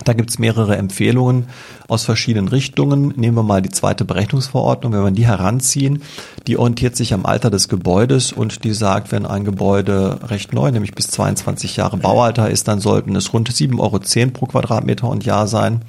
Da 0.04 0.14
gibt's 0.14 0.40
mehrere 0.40 0.76
Empfehlungen 0.76 1.48
aus 1.88 2.04
verschiedenen 2.04 2.50
Richtungen. 2.50 3.14
Nehmen 3.16 3.38
wir 3.38 3.44
mal 3.44 3.62
die 3.62 3.70
zweite 3.70 4.04
Berechnungsverordnung. 4.04 4.92
Wenn 4.92 5.04
wir 5.04 5.12
die 5.12 5.26
heranziehen, 5.26 6.04
die 6.48 6.58
orientiert 6.58 6.98
sich 6.98 7.14
am 7.14 7.26
Alter 7.26 7.50
des 7.50 7.70
Gebäudes 7.70 8.34
und 8.34 8.66
die 8.66 8.74
sagt, 8.74 9.14
wenn 9.14 9.26
ein 9.26 9.46
Gebäude 9.46 10.20
recht 10.24 10.54
neu, 10.54 10.70
nämlich 10.70 10.94
bis 10.94 11.08
22 11.08 11.78
Jahre 11.78 11.98
Baualter 11.98 12.50
ist, 12.50 12.68
dann 12.68 12.82
sollten 12.82 13.16
es 13.16 13.32
rund 13.32 13.50
7,10 13.50 13.80
Euro 13.80 14.32
pro 14.32 14.46
Quadratmeter 14.48 15.08
und 15.08 15.24
Jahr 15.24 15.48
sein. 15.48 15.82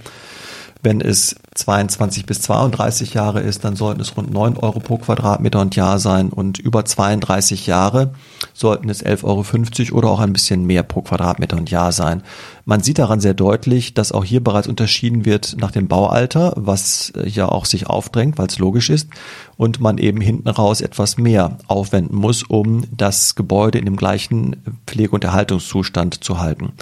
Wenn 0.82 1.00
es 1.00 1.34
22 1.56 2.26
bis 2.26 2.42
32 2.42 3.14
Jahre 3.14 3.40
ist, 3.40 3.64
dann 3.64 3.76
sollten 3.76 4.00
es 4.00 4.16
rund 4.16 4.32
9 4.32 4.56
Euro 4.58 4.78
pro 4.80 4.98
Quadratmeter 4.98 5.60
und 5.60 5.74
Jahr 5.74 5.98
sein 5.98 6.28
und 6.28 6.58
über 6.58 6.84
32 6.84 7.66
Jahre 7.66 8.12
sollten 8.52 8.88
es 8.88 9.04
11,50 9.04 9.88
Euro 9.88 9.98
oder 9.98 10.10
auch 10.10 10.20
ein 10.20 10.32
bisschen 10.32 10.64
mehr 10.64 10.82
pro 10.82 11.02
Quadratmeter 11.02 11.56
und 11.56 11.70
Jahr 11.70 11.92
sein. 11.92 12.22
Man 12.64 12.82
sieht 12.82 12.98
daran 12.98 13.20
sehr 13.20 13.34
deutlich, 13.34 13.94
dass 13.94 14.12
auch 14.12 14.24
hier 14.24 14.42
bereits 14.42 14.68
unterschieden 14.68 15.24
wird 15.24 15.56
nach 15.58 15.70
dem 15.70 15.88
Baualter, 15.88 16.52
was 16.56 17.12
ja 17.24 17.48
auch 17.48 17.64
sich 17.64 17.86
aufdrängt, 17.86 18.38
weil 18.38 18.48
es 18.48 18.58
logisch 18.58 18.90
ist 18.90 19.08
und 19.56 19.80
man 19.80 19.98
eben 19.98 20.20
hinten 20.20 20.48
raus 20.48 20.80
etwas 20.80 21.16
mehr 21.16 21.58
aufwenden 21.68 22.16
muss, 22.16 22.42
um 22.42 22.84
das 22.90 23.34
Gebäude 23.34 23.78
in 23.78 23.84
dem 23.84 23.96
gleichen 23.96 24.56
Pflege- 24.86 25.12
und 25.12 25.24
Erhaltungszustand 25.24 26.22
zu 26.22 26.38
halten. 26.38 26.72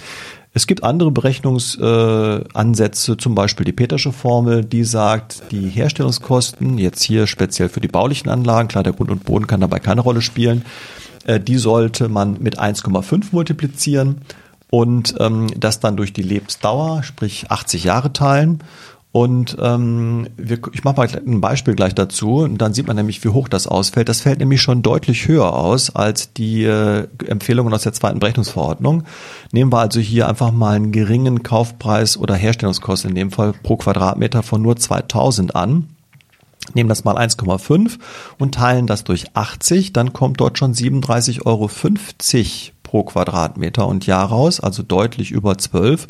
Es 0.57 0.69
gibt 0.69 0.85
andere 0.85 1.11
Berechnungsansätze, 1.11 3.13
äh, 3.13 3.17
zum 3.17 3.35
Beispiel 3.35 3.67
die 3.67 3.73
Petersche 3.73 4.13
Formel, 4.13 4.65
die 4.65 4.85
sagt, 4.85 5.43
die 5.51 5.69
Herstellungskosten, 5.69 6.79
jetzt 6.79 7.03
hier 7.03 7.27
speziell 7.27 7.69
für 7.69 7.81
die 7.81 7.89
baulichen 7.89 8.31
Anlagen, 8.31 8.69
klar, 8.69 8.85
der 8.85 8.93
Grund 8.93 9.11
und 9.11 9.25
Boden 9.25 9.49
kann 9.49 9.61
dabei 9.61 9.81
keine 9.81 10.01
Rolle 10.01 10.23
spielen, 10.23 10.65
äh, 11.25 11.41
die 11.41 11.59
sollte 11.59 12.09
man 12.09 12.41
mit 12.41 12.61
1,5 12.61 13.25
multiplizieren 13.33 14.19
und 14.71 15.17
ähm, 15.19 15.49
das 15.57 15.81
dann 15.81 15.97
durch 15.97 16.13
die 16.13 16.23
Lebensdauer, 16.23 17.03
sprich 17.03 17.51
80 17.51 17.83
Jahre 17.83 18.13
teilen 18.13 18.63
und 19.15 19.57
ähm, 19.61 20.27
wir, 20.37 20.59
ich 20.73 20.83
mache 20.83 20.97
mal 20.97 21.09
ein 21.09 21.41
Beispiel 21.41 21.77
gleich 21.77 21.95
dazu. 21.95 22.39
Und 22.39 22.59
dann 22.59 22.75
sieht 22.75 22.89
man 22.89 22.97
nämlich, 22.97 23.23
wie 23.23 23.29
hoch 23.29 23.49
das 23.49 23.69
ausfällt. 23.69 24.09
Das 24.09 24.23
fällt 24.23 24.41
nämlich 24.41 24.61
schon 24.61 24.83
deutlich 24.83 25.29
höher 25.29 25.53
aus 25.55 25.95
als 25.95 26.33
die 26.33 26.65
äh, 26.65 27.07
Empfehlungen 27.25 27.73
aus 27.73 27.85
der 27.85 27.93
zweiten 27.93 28.19
Berechnungsverordnung. 28.19 29.05
Nehmen 29.53 29.73
wir 29.73 29.79
also 29.79 30.01
hier 30.01 30.29
einfach 30.29 30.51
mal 30.51 30.75
einen 30.75 30.91
geringen 30.91 31.45
Kaufpreis 31.45 32.17
oder 32.17 32.35
Herstellungskosten, 32.35 33.11
in 33.11 33.15
dem 33.15 33.31
Fall 33.31 33.53
pro 33.53 33.77
Quadratmeter 33.77 34.43
von 34.43 34.61
nur 34.61 34.75
2000 34.75 35.55
an. 35.55 35.91
Nehmen 36.73 36.89
das 36.89 37.05
mal 37.05 37.17
1,5 37.17 37.99
und 38.41 38.57
teilen 38.57 38.89
das 38.89 39.05
durch 39.05 39.27
80, 39.35 39.93
dann 39.93 40.13
kommt 40.13 40.41
dort 40.41 40.59
schon 40.59 40.75
37,50 40.75 41.47
Euro 41.47 41.71
pro 42.83 43.05
Quadratmeter 43.05 43.87
und 43.87 44.07
Jahr 44.07 44.27
raus, 44.27 44.59
also 44.59 44.83
deutlich 44.83 45.31
über 45.31 45.57
12. 45.57 46.09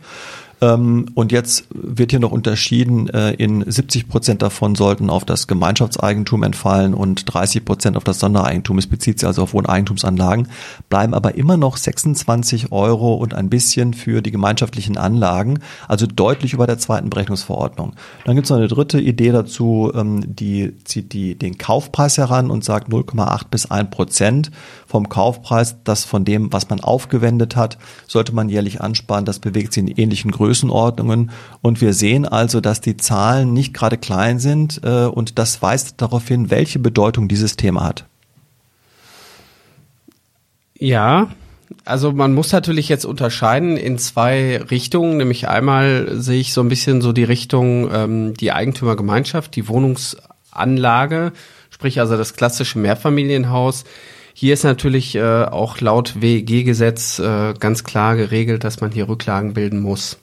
Ähm, 0.65 1.07
und 1.15 1.33
jetzt 1.33 1.67
wird 1.71 2.11
hier 2.11 2.21
noch 2.21 2.33
unterschieden, 2.33 3.09
äh, 3.09 3.33
in 3.33 3.71
70 3.71 4.09
Prozent 4.09 4.41
davon 4.41 4.75
sollten 4.75 5.11
auf 5.11 5.25
das 5.25 5.47
Gemeinschaftseigentum 5.47 6.43
entfallen 6.43 6.95
und 6.95 7.33
30 7.33 7.65
Prozent 7.65 7.97
auf 7.97 8.05
das 8.05 8.19
Sondereigentum. 8.19 8.79
Es 8.79 8.87
bezieht 8.87 9.19
sich 9.19 9.27
also 9.27 9.43
auf 9.43 9.53
Wohneigentumsanlagen, 9.53 10.49
bleiben 10.89 11.13
aber 11.13 11.35
immer 11.35 11.57
noch 11.57 11.77
26 11.77 12.73
Euro 12.73 13.15
und 13.15 13.35
ein 13.35 13.51
bisschen 13.51 13.93
für 13.93 14.23
die 14.23 14.31
gemeinschaftlichen 14.31 14.97
Anlagen, 14.97 15.59
also 15.87 16.07
deutlich 16.07 16.55
über 16.55 16.67
der 16.67 16.79
zweiten 16.79 17.11
Berechnungsverordnung. 17.11 17.95
Dann 18.25 18.35
gibt 18.35 18.47
es 18.47 18.51
noch 18.51 18.59
eine 18.59 18.69
dritte 18.69 19.01
Idee 19.01 19.33
dazu, 19.33 19.93
ähm, 19.95 20.23
die 20.27 20.73
zieht 20.85 21.13
die, 21.13 21.35
den 21.35 21.59
Kaufpreis 21.59 22.17
heran 22.17 22.51
und 22.51 22.65
sagt 22.65 22.89
0,8 22.89 23.49
bis 23.51 23.71
1 23.71 23.91
Prozent 23.91 24.51
vom 24.95 25.09
Kaufpreis, 25.09 25.75
das 25.83 26.05
von 26.05 26.25
dem, 26.25 26.53
was 26.53 26.71
man 26.71 26.79
aufgewendet 26.79 27.57
hat, 27.57 27.79
sollte 28.07 28.33
man 28.33 28.49
jährlich 28.49 28.81
ansparen. 28.81 29.25
Das 29.25 29.41
bewegt 29.41 29.73
sich 29.73 29.83
in 29.83 29.89
ähnlichen 29.89 30.31
Größenordnungen. 30.31 31.33
Und 31.63 31.81
wir 31.81 31.93
sehen 31.95 32.29
also, 32.29 32.61
dass 32.61 32.81
die 32.81 32.97
Zahlen 32.97 33.53
nicht 33.53 33.75
gerade 33.75 33.99
klein 33.99 34.39
sind 34.39 34.83
äh, 34.85 35.07
und 35.07 35.41
das 35.41 35.61
weist 35.61 36.01
darauf 36.01 36.29
hin, 36.29 36.49
welche 36.49 36.79
Bedeutung 36.79 37.27
dieses 37.27 37.57
Thema 37.57 37.83
hat. 37.83 38.05
Ja, 40.79 41.27
also 41.85 42.13
man 42.13 42.33
muss 42.33 42.53
natürlich 42.53 42.89
jetzt 42.89 43.05
unterscheiden 43.05 43.77
in 43.77 43.99
zwei 43.99 44.59
Richtungen. 44.71 45.17
Nämlich 45.17 45.49
einmal 45.49 46.07
sehe 46.23 46.39
ich 46.39 46.53
so 46.53 46.61
ein 46.61 46.69
bisschen 46.69 47.03
so 47.03 47.13
die 47.13 47.25
Richtung 47.25 47.91
ähm, 47.93 48.35
die 48.35 48.53
Eigentümergemeinschaft, 48.53 49.57
die 49.57 49.67
Wohnungsanlage, 49.67 51.33
sprich 51.71 51.99
also 51.99 52.17
das 52.17 52.35
klassische 52.35 52.79
Mehrfamilienhaus 52.79 53.83
hier 54.37 54.53
ist 54.53 54.65
natürlich 54.65 55.15
äh, 55.15 55.45
auch 55.45 55.81
laut 55.81 56.21
WEG-Gesetz 56.21 57.21
äh, 57.21 57.55
ganz 57.59 57.85
klar 57.85 58.17
geregelt, 58.17 58.65
dass 58.65 58.81
man 58.81 58.91
hier 58.91 59.09
Rücklagen 59.09 59.55
bilden 59.55 59.81
muss. 59.81 60.19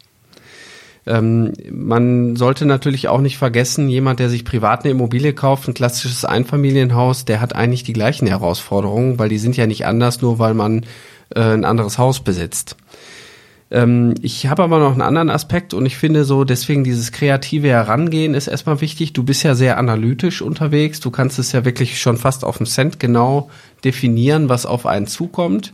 Ähm, 1.07 1.53
man 1.71 2.35
sollte 2.35 2.65
natürlich 2.65 3.07
auch 3.07 3.21
nicht 3.21 3.37
vergessen, 3.37 3.87
jemand, 3.87 4.19
der 4.19 4.29
sich 4.29 4.43
privat 4.43 4.83
eine 4.83 4.91
Immobilie 4.91 5.33
kauft, 5.33 5.67
ein 5.67 5.73
klassisches 5.73 6.25
Einfamilienhaus, 6.25 7.23
der 7.23 7.39
hat 7.39 7.55
eigentlich 7.55 7.83
die 7.83 7.93
gleichen 7.93 8.27
Herausforderungen, 8.27 9.17
weil 9.17 9.29
die 9.29 9.39
sind 9.39 9.55
ja 9.55 9.65
nicht 9.65 9.85
anders, 9.85 10.21
nur 10.21 10.39
weil 10.39 10.53
man 10.53 10.85
äh, 11.33 11.39
ein 11.39 11.65
anderes 11.65 11.97
Haus 11.97 12.19
besitzt. 12.19 12.75
Ähm, 13.71 14.15
ich 14.21 14.47
habe 14.47 14.63
aber 14.63 14.79
noch 14.79 14.91
einen 14.91 15.01
anderen 15.01 15.29
Aspekt 15.29 15.73
und 15.73 15.85
ich 15.85 15.97
finde 15.97 16.25
so, 16.25 16.43
deswegen 16.43 16.83
dieses 16.83 17.11
kreative 17.11 17.69
Herangehen 17.69 18.33
ist 18.33 18.47
erstmal 18.47 18.81
wichtig. 18.81 19.13
Du 19.13 19.23
bist 19.23 19.43
ja 19.43 19.55
sehr 19.55 19.77
analytisch 19.77 20.41
unterwegs. 20.41 20.99
Du 20.99 21.09
kannst 21.09 21.39
es 21.39 21.53
ja 21.53 21.63
wirklich 21.63 22.01
schon 22.01 22.17
fast 22.17 22.43
auf 22.43 22.57
den 22.57 22.65
Cent 22.65 22.99
genau 22.99 23.49
definieren, 23.83 24.49
was 24.49 24.65
auf 24.65 24.85
einen 24.85 25.07
zukommt. 25.07 25.73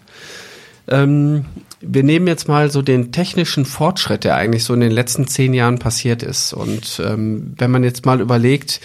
Ähm, 0.88 1.46
wir 1.82 2.04
nehmen 2.04 2.28
jetzt 2.28 2.48
mal 2.48 2.72
so 2.72 2.82
den 2.82 3.12
technischen 3.12 3.66
Fortschritt, 3.66 4.24
der 4.24 4.36
eigentlich 4.36 4.64
so 4.64 4.74
in 4.74 4.80
den 4.80 4.92
letzten 4.92 5.28
zehn 5.28 5.54
Jahren 5.54 5.80
passiert 5.80 6.24
ist. 6.24 6.54
Und 6.54 7.02
ähm, 7.04 7.54
wenn 7.58 7.72
man 7.72 7.84
jetzt 7.84 8.06
mal 8.06 8.22
überlegt, 8.22 8.80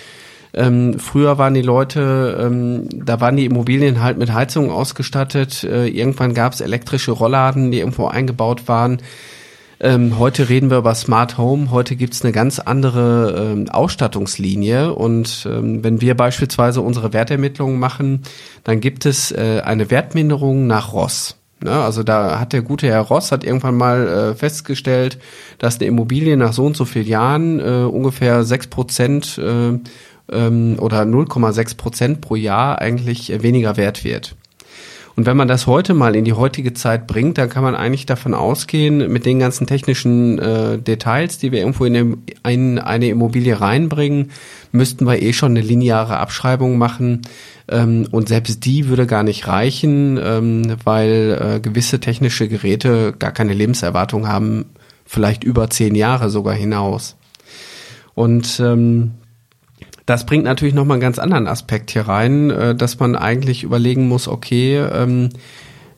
ähm, 0.54 0.98
früher 0.98 1.38
waren 1.38 1.54
die 1.54 1.62
Leute, 1.62 2.38
ähm, 2.40 2.88
da 2.92 3.20
waren 3.20 3.36
die 3.36 3.46
Immobilien 3.46 4.02
halt 4.02 4.18
mit 4.18 4.32
Heizung 4.32 4.70
ausgestattet. 4.70 5.64
Äh, 5.64 5.86
irgendwann 5.86 6.34
gab 6.34 6.52
es 6.52 6.60
elektrische 6.60 7.12
Rollladen, 7.12 7.70
die 7.70 7.78
irgendwo 7.78 8.06
eingebaut 8.06 8.68
waren. 8.68 8.98
Ähm, 9.80 10.18
heute 10.18 10.48
reden 10.48 10.70
wir 10.70 10.78
über 10.78 10.94
Smart 10.94 11.38
Home. 11.38 11.70
Heute 11.70 11.96
gibt's 11.96 12.22
eine 12.22 12.32
ganz 12.32 12.60
andere 12.60 13.52
ähm, 13.52 13.68
Ausstattungslinie. 13.68 14.94
Und 14.94 15.48
ähm, 15.50 15.82
wenn 15.82 16.00
wir 16.00 16.16
beispielsweise 16.16 16.82
unsere 16.82 17.12
Wertermittlungen 17.12 17.80
machen, 17.80 18.22
dann 18.62 18.80
gibt 18.80 19.06
es 19.06 19.32
äh, 19.32 19.62
eine 19.64 19.90
Wertminderung 19.90 20.66
nach 20.66 20.92
Ross. 20.92 21.36
Ne? 21.62 21.72
Also 21.72 22.02
da 22.02 22.38
hat 22.38 22.52
der 22.52 22.62
gute 22.62 22.86
Herr 22.86 23.00
Ross 23.00 23.32
hat 23.32 23.42
irgendwann 23.42 23.76
mal 23.76 24.06
äh, 24.06 24.34
festgestellt, 24.34 25.18
dass 25.58 25.80
eine 25.80 25.86
Immobilie 25.86 26.36
nach 26.36 26.52
so 26.52 26.64
und 26.64 26.76
so 26.76 26.84
vielen 26.84 27.06
Jahren 27.06 27.60
äh, 27.60 27.84
ungefähr 27.84 28.44
sechs 28.44 28.66
Prozent 28.66 29.38
äh, 29.38 29.78
ähm, 30.32 30.76
oder 30.78 31.02
0,6 31.02 31.76
Prozent 31.76 32.20
pro 32.20 32.36
Jahr 32.36 32.80
eigentlich 32.80 33.42
weniger 33.42 33.76
wert 33.76 34.04
wird. 34.04 34.36
Und 35.14 35.26
wenn 35.26 35.36
man 35.36 35.48
das 35.48 35.66
heute 35.66 35.92
mal 35.92 36.16
in 36.16 36.24
die 36.24 36.32
heutige 36.32 36.72
Zeit 36.72 37.06
bringt, 37.06 37.36
dann 37.36 37.50
kann 37.50 37.62
man 37.62 37.74
eigentlich 37.74 38.06
davon 38.06 38.32
ausgehen, 38.32 39.12
mit 39.12 39.26
den 39.26 39.38
ganzen 39.38 39.66
technischen 39.66 40.38
äh, 40.38 40.78
Details, 40.78 41.36
die 41.36 41.52
wir 41.52 41.60
irgendwo 41.60 41.84
in, 41.84 41.96
eine, 41.96 42.16
in 42.48 42.78
eine 42.78 43.08
Immobilie 43.08 43.60
reinbringen, 43.60 44.30
müssten 44.70 45.06
wir 45.06 45.20
eh 45.20 45.34
schon 45.34 45.52
eine 45.52 45.60
lineare 45.60 46.16
Abschreibung 46.16 46.78
machen. 46.78 47.22
Ähm, 47.68 48.08
und 48.10 48.28
selbst 48.28 48.64
die 48.64 48.88
würde 48.88 49.06
gar 49.06 49.22
nicht 49.22 49.46
reichen, 49.46 50.18
ähm, 50.22 50.76
weil 50.84 51.38
äh, 51.56 51.60
gewisse 51.60 52.00
technische 52.00 52.48
Geräte 52.48 53.14
gar 53.18 53.32
keine 53.32 53.52
Lebenserwartung 53.52 54.28
haben, 54.28 54.64
vielleicht 55.04 55.44
über 55.44 55.68
zehn 55.68 55.94
Jahre 55.94 56.30
sogar 56.30 56.54
hinaus. 56.54 57.16
Und 58.14 58.60
ähm, 58.60 59.12
das 60.06 60.26
bringt 60.26 60.44
natürlich 60.44 60.74
nochmal 60.74 60.96
einen 60.96 61.02
ganz 61.02 61.18
anderen 61.18 61.46
Aspekt 61.46 61.90
hier 61.90 62.08
rein, 62.08 62.50
äh, 62.50 62.74
dass 62.74 62.98
man 62.98 63.16
eigentlich 63.16 63.62
überlegen 63.62 64.08
muss, 64.08 64.28
okay, 64.28 64.78
ähm, 64.78 65.30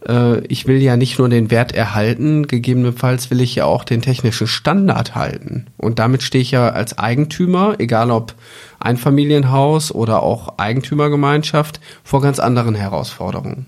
äh, 0.06 0.40
ich 0.46 0.66
will 0.66 0.82
ja 0.82 0.96
nicht 0.96 1.18
nur 1.18 1.28
den 1.28 1.50
Wert 1.50 1.72
erhalten, 1.72 2.46
gegebenenfalls 2.46 3.30
will 3.30 3.40
ich 3.40 3.54
ja 3.54 3.64
auch 3.64 3.84
den 3.84 4.02
technischen 4.02 4.46
Standard 4.46 5.14
halten. 5.14 5.66
Und 5.76 5.98
damit 5.98 6.22
stehe 6.22 6.42
ich 6.42 6.50
ja 6.50 6.68
als 6.68 6.98
Eigentümer, 6.98 7.76
egal 7.78 8.10
ob 8.10 8.34
Einfamilienhaus 8.80 9.92
oder 9.92 10.22
auch 10.22 10.58
Eigentümergemeinschaft, 10.58 11.80
vor 12.02 12.20
ganz 12.20 12.38
anderen 12.38 12.74
Herausforderungen. 12.74 13.66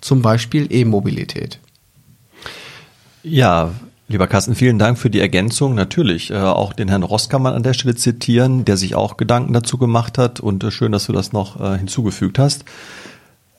Zum 0.00 0.22
Beispiel 0.22 0.66
E-Mobilität. 0.70 1.58
Ja, 3.22 3.72
Lieber 4.08 4.28
Carsten, 4.28 4.54
vielen 4.54 4.78
Dank 4.78 4.98
für 4.98 5.10
die 5.10 5.18
Ergänzung. 5.18 5.74
Natürlich, 5.74 6.30
äh, 6.30 6.36
auch 6.36 6.72
den 6.72 6.88
Herrn 6.88 7.02
Ross 7.02 7.28
kann 7.28 7.42
man 7.42 7.54
an 7.54 7.64
der 7.64 7.74
Stelle 7.74 7.96
zitieren, 7.96 8.64
der 8.64 8.76
sich 8.76 8.94
auch 8.94 9.16
Gedanken 9.16 9.52
dazu 9.52 9.78
gemacht 9.78 10.16
hat 10.16 10.38
und 10.38 10.62
äh, 10.62 10.70
schön, 10.70 10.92
dass 10.92 11.06
du 11.06 11.12
das 11.12 11.32
noch 11.32 11.60
äh, 11.60 11.76
hinzugefügt 11.78 12.38
hast. 12.38 12.64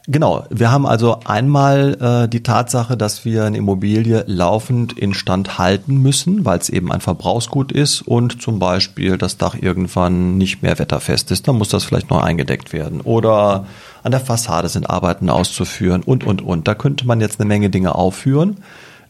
Genau, 0.09 0.45
wir 0.49 0.71
haben 0.71 0.85
also 0.85 1.19
einmal 1.25 1.97
äh, 1.99 2.29
die 2.29 2.41
Tatsache, 2.41 2.95
dass 2.95 3.25
wir 3.25 3.43
eine 3.43 3.57
Immobilie 3.57 4.23
laufend 4.25 4.97
instand 4.97 5.57
halten 5.57 6.01
müssen, 6.01 6.45
weil 6.45 6.59
es 6.59 6.69
eben 6.69 6.93
ein 6.93 7.01
Verbrauchsgut 7.01 7.73
ist 7.73 8.03
und 8.03 8.41
zum 8.41 8.57
Beispiel 8.57 9.17
das 9.17 9.37
Dach 9.37 9.53
irgendwann 9.59 10.37
nicht 10.37 10.61
mehr 10.61 10.79
wetterfest 10.79 11.29
ist, 11.31 11.49
dann 11.49 11.57
muss 11.57 11.67
das 11.67 11.83
vielleicht 11.83 12.09
neu 12.09 12.19
eingedeckt 12.19 12.71
werden. 12.71 13.01
Oder 13.01 13.65
an 14.01 14.11
der 14.11 14.21
Fassade 14.21 14.69
sind 14.69 14.89
Arbeiten 14.89 15.29
auszuführen 15.29 16.03
und, 16.03 16.23
und, 16.23 16.41
und. 16.41 16.69
Da 16.69 16.73
könnte 16.73 17.05
man 17.05 17.19
jetzt 17.19 17.41
eine 17.41 17.49
Menge 17.49 17.69
Dinge 17.69 17.93
aufführen. 17.93 18.63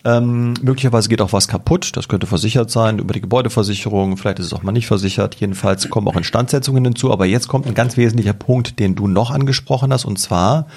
Ähm, 0.08 0.54
möglicherweise 0.62 1.10
geht 1.10 1.22
auch 1.22 1.34
was 1.34 1.50
kaputt. 1.50 1.98
Das 1.98 2.08
könnte 2.08 2.28
versichert 2.28 2.72
sein 2.72 2.98
über 2.98 3.14
die 3.14 3.20
Gebäudeversicherung. 3.20 4.16
Vielleicht 4.16 4.40
ist 4.40 4.46
es 4.46 4.54
auch 4.54 4.64
mal 4.64 4.72
nicht 4.72 4.88
versichert. 4.88 5.36
Jedenfalls 5.36 5.90
kommen 5.90 6.08
auch 6.08 6.16
Instandsetzungen 6.16 6.86
hinzu. 6.86 7.12
Aber 7.12 7.26
jetzt 7.26 7.50
kommt 7.50 7.68
ein 7.68 7.74
ganz 7.74 7.98
wesentlicher 7.98 8.32
Punkt, 8.32 8.80
den 8.80 8.96
du 8.96 9.08
noch 9.08 9.32
angesprochen 9.32 9.92
hast. 9.92 10.06
Und 10.06 10.18
zwar, 10.18 10.68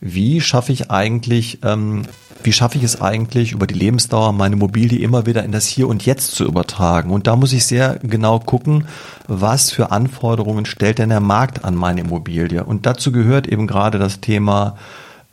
wie 0.00 0.40
schaffe 0.40 0.72
ich 0.72 0.90
eigentlich, 0.90 1.58
ähm, 1.62 2.04
wie 2.44 2.52
schaffe 2.54 2.78
ich 2.78 2.84
es 2.84 2.98
eigentlich, 2.98 3.52
über 3.52 3.66
die 3.66 3.74
Lebensdauer 3.74 4.32
meine 4.32 4.54
Immobilie 4.54 5.00
immer 5.00 5.26
wieder 5.26 5.44
in 5.44 5.52
das 5.52 5.66
Hier 5.66 5.86
und 5.86 6.06
Jetzt 6.06 6.34
zu 6.34 6.46
übertragen? 6.46 7.10
Und 7.10 7.26
da 7.26 7.36
muss 7.36 7.52
ich 7.52 7.66
sehr 7.66 7.98
genau 8.02 8.38
gucken, 8.38 8.86
was 9.28 9.70
für 9.70 9.90
Anforderungen 9.90 10.64
stellt 10.64 10.98
denn 10.98 11.10
der 11.10 11.20
Markt 11.20 11.66
an 11.66 11.74
meine 11.74 12.00
Immobilie? 12.00 12.64
Und 12.64 12.86
dazu 12.86 13.12
gehört 13.12 13.46
eben 13.46 13.66
gerade 13.66 13.98
das 13.98 14.22
Thema, 14.22 14.78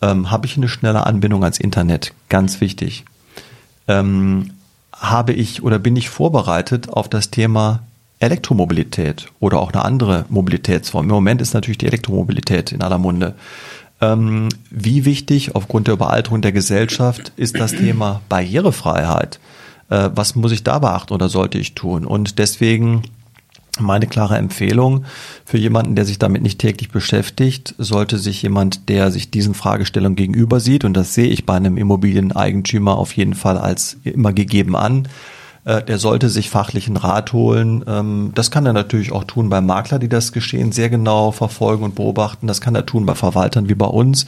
ähm, 0.01 0.29
habe 0.29 0.45
ich 0.45 0.57
eine 0.57 0.67
schnelle 0.67 1.05
Anbindung 1.05 1.45
ans 1.45 1.57
Internet? 1.57 2.13
Ganz 2.27 2.59
wichtig. 2.59 3.05
Ähm, 3.89 4.51
habe 4.93 5.33
ich 5.33 5.63
oder 5.63 5.79
bin 5.79 5.95
ich 5.95 6.09
vorbereitet 6.09 6.89
auf 6.89 7.09
das 7.09 7.31
Thema 7.31 7.81
Elektromobilität 8.19 9.27
oder 9.39 9.59
auch 9.59 9.73
eine 9.73 9.83
andere 9.83 10.25
Mobilitätsform? 10.29 11.05
Im 11.05 11.15
Moment 11.15 11.41
ist 11.41 11.53
natürlich 11.53 11.79
die 11.79 11.87
Elektromobilität 11.87 12.71
in 12.71 12.81
aller 12.81 12.97
Munde. 12.99 13.33
Ähm, 14.01 14.49
wie 14.69 15.05
wichtig 15.05 15.55
aufgrund 15.55 15.87
der 15.87 15.95
Überalterung 15.95 16.41
der 16.41 16.51
Gesellschaft 16.51 17.31
ist 17.35 17.59
das 17.59 17.71
Thema 17.71 18.21
Barrierefreiheit? 18.29 19.39
Äh, 19.89 20.09
was 20.13 20.35
muss 20.35 20.51
ich 20.51 20.63
da 20.63 20.79
beachten 20.79 21.13
oder 21.13 21.27
sollte 21.27 21.57
ich 21.57 21.75
tun? 21.75 22.05
Und 22.05 22.39
deswegen 22.39 23.03
meine 23.79 24.07
klare 24.07 24.37
Empfehlung 24.37 25.05
für 25.45 25.57
jemanden, 25.57 25.95
der 25.95 26.05
sich 26.05 26.19
damit 26.19 26.41
nicht 26.41 26.59
täglich 26.59 26.89
beschäftigt, 26.89 27.75
sollte 27.77 28.17
sich 28.17 28.41
jemand, 28.41 28.89
der 28.89 29.11
sich 29.11 29.31
diesen 29.31 29.53
Fragestellungen 29.53 30.15
gegenüber 30.15 30.59
sieht, 30.59 30.83
und 30.83 30.93
das 30.93 31.13
sehe 31.13 31.29
ich 31.29 31.45
bei 31.45 31.55
einem 31.55 31.77
Immobilieneigentümer 31.77 32.97
auf 32.97 33.13
jeden 33.13 33.33
Fall 33.33 33.57
als 33.57 33.97
immer 34.03 34.33
gegeben 34.33 34.75
an, 34.75 35.07
äh, 35.69 35.83
der 35.83 35.99
sollte 35.99 36.29
sich 36.29 36.49
fachlichen 36.49 36.97
Rat 36.97 37.31
holen. 37.31 37.85
Ähm, 37.87 38.31
das 38.33 38.49
kann 38.49 38.65
er 38.65 38.73
natürlich 38.73 39.11
auch 39.11 39.23
tun 39.23 39.49
bei 39.49 39.61
Makler, 39.61 39.99
die 39.99 40.09
das 40.09 40.31
Geschehen 40.31 40.71
sehr 40.71 40.89
genau 40.89 41.31
verfolgen 41.31 41.83
und 41.83 41.93
beobachten. 41.93 42.47
Das 42.47 42.59
kann 42.59 42.73
er 42.73 42.87
tun 42.87 43.05
bei 43.05 43.13
Verwaltern 43.13 43.69
wie 43.69 43.75
bei 43.75 43.85
uns. 43.85 44.25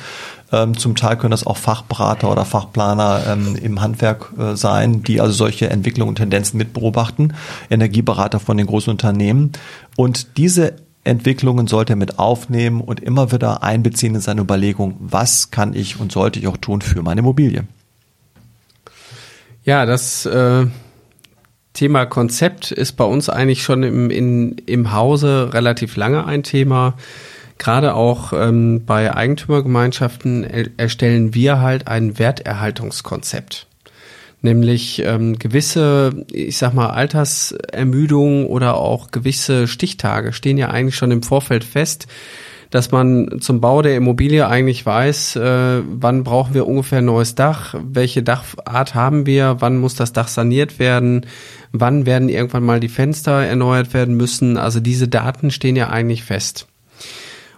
Ähm, 0.51 0.77
zum 0.77 0.95
Teil 0.95 1.17
können 1.17 1.31
das 1.31 1.47
auch 1.47 1.57
Fachberater 1.57 2.31
oder 2.31 2.45
Fachplaner 2.45 3.23
ähm, 3.27 3.55
im 3.55 3.81
Handwerk 3.81 4.31
äh, 4.37 4.55
sein, 4.55 5.01
die 5.01 5.19
also 5.19 5.33
solche 5.33 5.71
Entwicklungen 5.71 6.09
und 6.09 6.15
Tendenzen 6.17 6.59
mit 6.59 6.73
beobachten. 6.73 7.33
Energieberater 7.71 8.39
von 8.39 8.57
den 8.57 8.67
großen 8.67 8.91
Unternehmen. 8.91 9.53
Und 9.95 10.37
diese 10.37 10.75
Entwicklungen 11.03 11.65
sollte 11.65 11.93
er 11.93 11.97
mit 11.97 12.19
aufnehmen 12.19 12.81
und 12.81 12.99
immer 12.99 13.31
wieder 13.31 13.63
einbeziehen 13.63 14.13
in 14.13 14.21
seine 14.21 14.41
Überlegung, 14.41 14.95
was 14.99 15.49
kann 15.49 15.73
ich 15.73 15.99
und 15.99 16.11
sollte 16.11 16.39
ich 16.39 16.47
auch 16.47 16.57
tun 16.57 16.81
für 16.81 17.01
meine 17.01 17.21
Immobilie. 17.21 17.63
Ja, 19.63 19.87
das 19.87 20.27
äh, 20.27 20.67
Thema 21.73 22.05
Konzept 22.05 22.71
ist 22.71 22.93
bei 22.93 23.05
uns 23.05 23.29
eigentlich 23.29 23.63
schon 23.63 23.83
im, 23.83 24.09
in, 24.09 24.57
im 24.65 24.91
Hause 24.91 25.51
relativ 25.53 25.95
lange 25.95 26.25
ein 26.25 26.43
Thema. 26.43 26.95
Gerade 27.57 27.93
auch 27.93 28.33
ähm, 28.33 28.83
bei 28.85 29.15
Eigentümergemeinschaften 29.15 30.43
er, 30.43 30.67
erstellen 30.77 31.33
wir 31.33 31.61
halt 31.61 31.87
ein 31.87 32.19
Werterhaltungskonzept. 32.19 33.67
Nämlich 34.41 35.03
ähm, 35.05 35.37
gewisse, 35.37 36.25
ich 36.31 36.57
sag 36.57 36.73
mal, 36.73 36.89
Altersermüdung 36.89 38.47
oder 38.47 38.75
auch 38.75 39.11
gewisse 39.11 39.67
Stichtage 39.67 40.33
stehen 40.33 40.57
ja 40.57 40.69
eigentlich 40.69 40.95
schon 40.95 41.11
im 41.11 41.23
Vorfeld 41.23 41.63
fest 41.63 42.07
dass 42.71 42.89
man 42.91 43.41
zum 43.41 43.59
Bau 43.59 43.81
der 43.81 43.97
Immobilie 43.97 44.47
eigentlich 44.47 44.85
weiß, 44.85 45.35
äh, 45.35 45.81
wann 45.85 46.23
brauchen 46.23 46.53
wir 46.53 46.67
ungefähr 46.67 46.99
ein 46.99 47.05
neues 47.05 47.35
Dach, 47.35 47.75
welche 47.83 48.23
Dachart 48.23 48.95
haben 48.95 49.25
wir, 49.25 49.57
wann 49.59 49.77
muss 49.77 49.95
das 49.95 50.13
Dach 50.13 50.29
saniert 50.29 50.79
werden, 50.79 51.25
wann 51.71 52.05
werden 52.05 52.29
irgendwann 52.29 52.63
mal 52.63 52.79
die 52.79 52.89
Fenster 52.89 53.43
erneuert 53.43 53.93
werden 53.93 54.15
müssen. 54.15 54.57
Also 54.57 54.79
diese 54.79 55.07
Daten 55.07 55.51
stehen 55.51 55.75
ja 55.75 55.89
eigentlich 55.89 56.23
fest. 56.23 56.67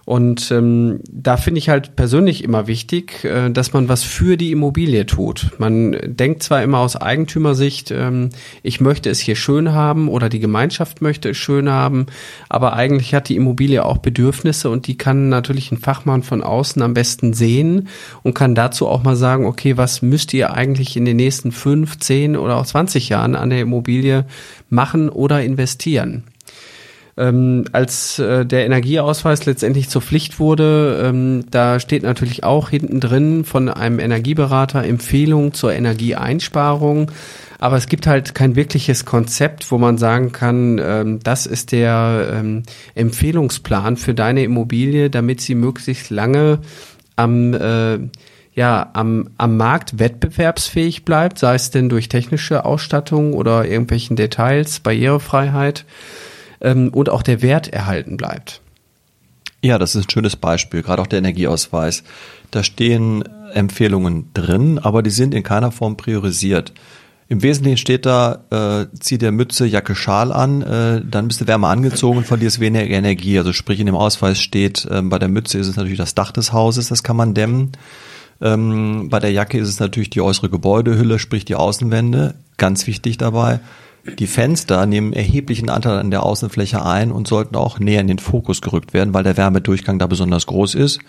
Und 0.04 0.50
ähm, 0.50 1.00
da 1.10 1.38
finde 1.38 1.58
ich 1.58 1.70
halt 1.70 1.96
persönlich 1.96 2.44
immer 2.44 2.66
wichtig, 2.66 3.24
äh, 3.24 3.50
dass 3.50 3.72
man 3.72 3.88
was 3.88 4.02
für 4.02 4.36
die 4.36 4.52
Immobilie 4.52 5.06
tut. 5.06 5.52
Man 5.58 5.96
denkt 6.04 6.42
zwar 6.42 6.62
immer 6.62 6.78
aus 6.78 6.96
Eigentümersicht, 6.96 7.90
ähm, 7.90 8.28
ich 8.62 8.80
möchte 8.82 9.08
es 9.08 9.20
hier 9.20 9.36
schön 9.36 9.72
haben 9.72 10.08
oder 10.08 10.28
die 10.28 10.40
Gemeinschaft 10.40 11.00
möchte 11.00 11.30
es 11.30 11.38
schön 11.38 11.70
haben, 11.70 12.06
aber 12.50 12.74
eigentlich 12.74 13.14
hat 13.14 13.30
die 13.30 13.36
Immobilie 13.36 13.84
auch 13.84 13.98
Bedürfnisse 13.98 14.68
und 14.68 14.86
die 14.86 14.98
kann 14.98 15.30
natürlich 15.30 15.72
ein 15.72 15.78
Fachmann 15.78 16.22
von 16.22 16.42
außen 16.42 16.82
am 16.82 16.92
besten 16.92 17.32
sehen 17.32 17.88
und 18.22 18.34
kann 18.34 18.54
dazu 18.54 18.86
auch 18.88 19.02
mal 19.02 19.16
sagen, 19.16 19.46
okay, 19.46 19.78
was 19.78 20.02
müsst 20.02 20.34
ihr 20.34 20.52
eigentlich 20.52 20.98
in 20.98 21.06
den 21.06 21.16
nächsten 21.16 21.50
fünf, 21.50 21.98
zehn 21.98 22.36
oder 22.36 22.58
auch 22.58 22.66
20 22.66 23.08
Jahren 23.08 23.34
an 23.36 23.48
der 23.48 23.60
Immobilie 23.60 24.26
machen 24.68 25.08
oder 25.08 25.42
investieren? 25.42 26.24
Ähm, 27.16 27.64
als 27.72 28.18
äh, 28.18 28.44
der 28.44 28.66
Energieausweis 28.66 29.46
letztendlich 29.46 29.88
zur 29.88 30.02
Pflicht 30.02 30.40
wurde, 30.40 31.00
ähm, 31.04 31.44
da 31.50 31.78
steht 31.78 32.02
natürlich 32.02 32.42
auch 32.42 32.70
hinten 32.70 33.00
drin 33.00 33.44
von 33.44 33.68
einem 33.68 34.00
Energieberater 34.00 34.84
Empfehlung 34.84 35.52
zur 35.52 35.72
Energieeinsparung. 35.72 37.10
Aber 37.58 37.76
es 37.76 37.86
gibt 37.86 38.06
halt 38.06 38.34
kein 38.34 38.56
wirkliches 38.56 39.04
Konzept, 39.04 39.70
wo 39.70 39.78
man 39.78 39.96
sagen 39.96 40.32
kann, 40.32 40.80
ähm, 40.82 41.20
das 41.22 41.46
ist 41.46 41.72
der 41.72 42.32
ähm, 42.34 42.64
Empfehlungsplan 42.94 43.96
für 43.96 44.12
deine 44.12 44.42
Immobilie, 44.42 45.08
damit 45.08 45.40
sie 45.40 45.54
möglichst 45.54 46.10
lange 46.10 46.58
am 47.16 47.54
äh, 47.54 47.98
ja, 48.56 48.90
am, 48.92 49.30
am 49.36 49.56
Markt 49.56 49.98
wettbewerbsfähig 49.98 51.04
bleibt, 51.04 51.38
sei 51.40 51.56
es 51.56 51.70
denn 51.70 51.88
durch 51.88 52.08
technische 52.08 52.64
Ausstattung 52.64 53.34
oder 53.34 53.64
irgendwelchen 53.64 54.14
Details, 54.14 54.78
Barrierefreiheit 54.78 55.84
ähm, 56.64 56.88
und 56.88 57.08
auch 57.08 57.22
der 57.22 57.42
Wert 57.42 57.68
erhalten 57.68 58.16
bleibt. 58.16 58.60
Ja, 59.62 59.78
das 59.78 59.94
ist 59.94 60.06
ein 60.06 60.10
schönes 60.10 60.36
Beispiel, 60.36 60.82
gerade 60.82 61.00
auch 61.00 61.06
der 61.06 61.20
Energieausweis. 61.20 62.02
Da 62.50 62.62
stehen 62.62 63.24
Empfehlungen 63.54 64.30
drin, 64.34 64.78
aber 64.78 65.02
die 65.02 65.10
sind 65.10 65.34
in 65.34 65.42
keiner 65.42 65.70
Form 65.70 65.96
priorisiert. 65.96 66.72
Im 67.28 67.42
Wesentlichen 67.42 67.78
steht 67.78 68.04
da, 68.04 68.44
äh, 68.50 68.86
zieh 68.98 69.16
dir 69.16 69.32
Mütze, 69.32 69.64
Jacke, 69.64 69.94
Schal 69.94 70.32
an, 70.32 70.60
äh, 70.60 71.02
dann 71.02 71.28
bist 71.28 71.40
du 71.40 71.46
wärmer 71.46 71.68
angezogen 71.68 72.18
und 72.18 72.26
verlierst 72.26 72.60
weniger 72.60 72.84
Energie. 72.84 73.38
Also 73.38 73.54
sprich, 73.54 73.80
in 73.80 73.86
dem 73.86 73.94
Ausweis 73.94 74.38
steht, 74.40 74.84
äh, 74.90 75.00
bei 75.00 75.18
der 75.18 75.28
Mütze 75.28 75.58
ist 75.58 75.68
es 75.68 75.76
natürlich 75.76 75.96
das 75.96 76.14
Dach 76.14 76.32
des 76.32 76.52
Hauses, 76.52 76.88
das 76.88 77.02
kann 77.02 77.16
man 77.16 77.32
dämmen. 77.32 77.72
Ähm, 78.42 79.08
bei 79.08 79.20
der 79.20 79.32
Jacke 79.32 79.56
ist 79.56 79.68
es 79.68 79.80
natürlich 79.80 80.10
die 80.10 80.20
äußere 80.20 80.50
Gebäudehülle, 80.50 81.18
sprich 81.18 81.46
die 81.46 81.54
Außenwände. 81.54 82.34
Ganz 82.58 82.86
wichtig 82.86 83.16
dabei. 83.16 83.60
Die 84.06 84.26
Fenster 84.26 84.84
nehmen 84.84 85.14
erheblichen 85.14 85.70
Anteil 85.70 85.98
an 85.98 86.10
der 86.10 86.24
Außenfläche 86.24 86.84
ein 86.84 87.10
und 87.10 87.26
sollten 87.26 87.56
auch 87.56 87.78
näher 87.78 88.02
in 88.02 88.06
den 88.06 88.18
Fokus 88.18 88.60
gerückt 88.60 88.92
werden, 88.92 89.14
weil 89.14 89.24
der 89.24 89.38
Wärmedurchgang 89.38 89.98
da 89.98 90.06
besonders 90.06 90.44
groß 90.44 90.74
ist. 90.74 91.00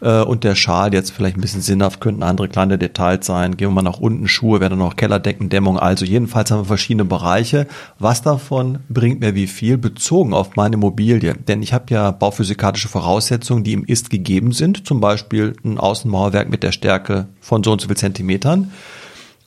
Äh, 0.00 0.22
und 0.22 0.42
der 0.42 0.56
Schal 0.56 0.92
jetzt 0.92 1.12
vielleicht 1.12 1.36
ein 1.36 1.40
bisschen 1.42 1.60
sinnhaft, 1.60 2.00
könnten 2.00 2.24
andere 2.24 2.48
kleine 2.48 2.76
Details 2.76 3.24
sein. 3.24 3.56
Gehen 3.56 3.68
wir 3.68 3.74
mal 3.74 3.82
nach 3.82 4.00
unten, 4.00 4.26
Schuhe 4.26 4.60
werden 4.60 4.78
noch 4.78 4.96
Kellerdeckendämmung. 4.96 5.78
Also 5.78 6.04
jedenfalls 6.04 6.50
haben 6.50 6.62
wir 6.62 6.64
verschiedene 6.64 7.04
Bereiche. 7.04 7.68
Was 8.00 8.22
davon 8.22 8.80
bringt 8.88 9.20
mir 9.20 9.36
wie 9.36 9.46
viel 9.46 9.78
bezogen 9.78 10.34
auf 10.34 10.56
meine 10.56 10.74
Immobilie? 10.74 11.34
Denn 11.34 11.62
ich 11.62 11.72
habe 11.72 11.84
ja 11.90 12.10
bauphysikalische 12.10 12.88
Voraussetzungen, 12.88 13.62
die 13.62 13.74
im 13.74 13.84
Ist 13.84 14.10
gegeben 14.10 14.50
sind. 14.50 14.88
Zum 14.88 15.00
Beispiel 15.00 15.54
ein 15.64 15.78
Außenmauerwerk 15.78 16.50
mit 16.50 16.64
der 16.64 16.72
Stärke 16.72 17.28
von 17.40 17.62
so 17.62 17.70
und 17.70 17.80
so 17.80 17.86
viel 17.86 17.96
Zentimetern. 17.96 18.72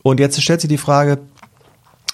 Und 0.03 0.19
jetzt 0.19 0.41
stellt 0.41 0.61
sich 0.61 0.69
die 0.69 0.77
Frage, 0.77 1.19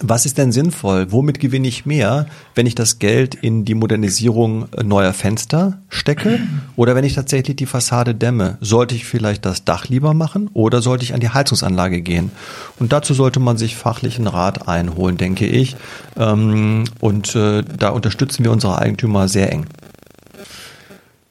was 0.01 0.25
ist 0.25 0.37
denn 0.37 0.51
sinnvoll? 0.51 1.11
Womit 1.11 1.39
gewinne 1.39 1.67
ich 1.67 1.85
mehr, 1.85 2.25
wenn 2.55 2.65
ich 2.65 2.75
das 2.75 2.99
Geld 2.99 3.35
in 3.35 3.65
die 3.65 3.75
Modernisierung 3.75 4.67
neuer 4.81 5.13
Fenster 5.13 5.81
stecke 5.89 6.39
oder 6.75 6.95
wenn 6.95 7.03
ich 7.03 7.15
tatsächlich 7.15 7.57
die 7.57 7.65
Fassade 7.65 8.15
dämme? 8.15 8.57
Sollte 8.61 8.95
ich 8.95 9.05
vielleicht 9.05 9.45
das 9.45 9.65
Dach 9.65 9.89
lieber 9.89 10.13
machen 10.13 10.49
oder 10.53 10.81
sollte 10.81 11.03
ich 11.03 11.13
an 11.13 11.19
die 11.19 11.29
Heizungsanlage 11.29 12.01
gehen? 12.01 12.31
Und 12.79 12.93
dazu 12.93 13.13
sollte 13.13 13.39
man 13.39 13.57
sich 13.57 13.75
fachlichen 13.75 14.27
Rat 14.27 14.67
einholen, 14.67 15.17
denke 15.17 15.45
ich. 15.45 15.75
Ähm, 16.17 16.85
und 17.01 17.35
äh, 17.35 17.63
da 17.63 17.89
unterstützen 17.89 18.45
wir 18.45 18.51
unsere 18.51 18.79
Eigentümer 18.79 19.27
sehr 19.27 19.51
eng. 19.51 19.65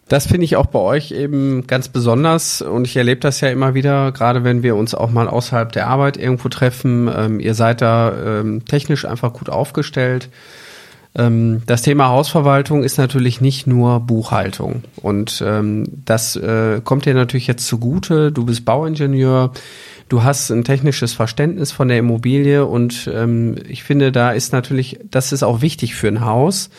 Das 0.08 0.26
finde 0.26 0.46
ich 0.46 0.56
auch 0.56 0.66
bei 0.66 0.78
euch 0.78 1.12
eben 1.12 1.66
ganz 1.66 1.88
besonders 1.88 2.62
und 2.62 2.86
ich 2.86 2.96
erlebe 2.96 3.20
das 3.20 3.42
ja 3.42 3.50
immer 3.50 3.74
wieder, 3.74 4.10
gerade 4.12 4.42
wenn 4.42 4.62
wir 4.62 4.74
uns 4.74 4.94
auch 4.94 5.10
mal 5.10 5.28
außerhalb 5.28 5.70
der 5.70 5.86
Arbeit 5.86 6.16
irgendwo 6.16 6.48
treffen. 6.48 7.10
Ähm, 7.14 7.40
ihr 7.40 7.54
seid 7.54 7.82
da 7.82 8.40
ähm, 8.40 8.64
technisch 8.64 9.04
einfach 9.04 9.34
gut 9.34 9.50
aufgestellt. 9.50 10.30
Ähm, 11.14 11.62
das 11.66 11.82
Thema 11.82 12.08
Hausverwaltung 12.08 12.84
ist 12.84 12.96
natürlich 12.96 13.42
nicht 13.42 13.66
nur 13.66 14.00
Buchhaltung 14.00 14.82
und 14.96 15.44
ähm, 15.46 15.84
das 16.06 16.36
äh, 16.36 16.80
kommt 16.82 17.04
dir 17.04 17.14
natürlich 17.14 17.46
jetzt 17.46 17.66
zugute. 17.66 18.32
Du 18.32 18.46
bist 18.46 18.64
Bauingenieur, 18.64 19.52
du 20.08 20.22
hast 20.22 20.50
ein 20.50 20.64
technisches 20.64 21.12
Verständnis 21.12 21.70
von 21.70 21.88
der 21.88 21.98
Immobilie 21.98 22.64
und 22.64 23.10
ähm, 23.12 23.56
ich 23.68 23.84
finde, 23.84 24.10
da 24.10 24.30
ist 24.30 24.54
natürlich, 24.54 25.00
das 25.10 25.32
ist 25.32 25.42
auch 25.42 25.60
wichtig 25.60 25.94
für 25.94 26.08
ein 26.08 26.24
Haus 26.24 26.70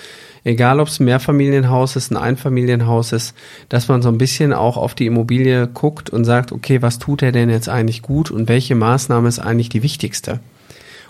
egal 0.43 0.79
ob 0.79 0.87
es 0.87 0.99
ein 0.99 1.05
Mehrfamilienhaus 1.05 1.95
ist, 1.95 2.11
ein 2.11 2.17
Einfamilienhaus 2.17 3.11
ist, 3.11 3.35
dass 3.69 3.87
man 3.87 4.01
so 4.01 4.09
ein 4.09 4.17
bisschen 4.17 4.53
auch 4.53 4.77
auf 4.77 4.95
die 4.95 5.05
Immobilie 5.05 5.67
guckt 5.67 6.09
und 6.09 6.25
sagt, 6.25 6.51
okay, 6.51 6.81
was 6.81 6.99
tut 6.99 7.21
er 7.21 7.31
denn 7.31 7.49
jetzt 7.49 7.69
eigentlich 7.69 8.01
gut 8.01 8.31
und 8.31 8.47
welche 8.47 8.75
Maßnahme 8.75 9.27
ist 9.27 9.39
eigentlich 9.39 9.69
die 9.69 9.83
wichtigste? 9.83 10.39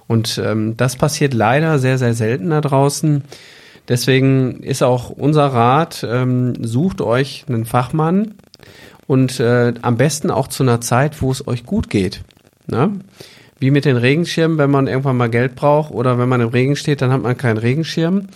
Und 0.07 0.41
ähm, 0.43 0.75
das 0.75 0.95
passiert 0.95 1.33
leider 1.33 1.77
sehr, 1.77 1.99
sehr 1.99 2.15
selten 2.15 2.49
da 2.49 2.61
draußen. 2.61 3.23
Deswegen 3.87 4.61
ist 4.61 4.81
auch 4.81 5.09
unser 5.09 5.47
Rat, 5.47 6.05
ähm, 6.07 6.53
sucht 6.63 7.01
euch 7.01 7.45
einen 7.47 7.65
Fachmann 7.65 8.35
und 9.07 9.39
äh, 9.39 9.73
am 9.81 9.97
besten 9.97 10.29
auch 10.29 10.47
zu 10.47 10.63
einer 10.63 10.81
Zeit, 10.81 11.21
wo 11.21 11.31
es 11.31 11.47
euch 11.47 11.65
gut 11.65 11.89
geht. 11.89 12.21
Ne? 12.67 12.91
Wie 13.59 13.71
mit 13.71 13.85
den 13.85 13.97
Regenschirmen, 13.97 14.57
wenn 14.57 14.71
man 14.71 14.87
irgendwann 14.87 15.17
mal 15.17 15.29
Geld 15.29 15.55
braucht 15.55 15.91
oder 15.91 16.17
wenn 16.17 16.29
man 16.29 16.41
im 16.41 16.49
Regen 16.49 16.75
steht, 16.75 17.01
dann 17.01 17.11
hat 17.11 17.23
man 17.23 17.35
keinen 17.35 17.57
Regenschirm. 17.57 18.27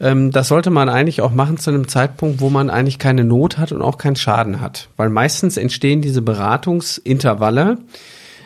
Ähm, 0.00 0.30
das 0.30 0.48
sollte 0.48 0.70
man 0.70 0.88
eigentlich 0.88 1.20
auch 1.20 1.32
machen 1.32 1.58
zu 1.58 1.70
einem 1.70 1.88
Zeitpunkt, 1.88 2.40
wo 2.40 2.50
man 2.50 2.70
eigentlich 2.70 2.98
keine 2.98 3.24
Not 3.24 3.58
hat 3.58 3.72
und 3.72 3.82
auch 3.82 3.98
keinen 3.98 4.16
Schaden 4.16 4.60
hat. 4.60 4.88
Weil 4.96 5.10
meistens 5.10 5.56
entstehen 5.56 6.00
diese 6.00 6.22
Beratungsintervalle 6.22 7.78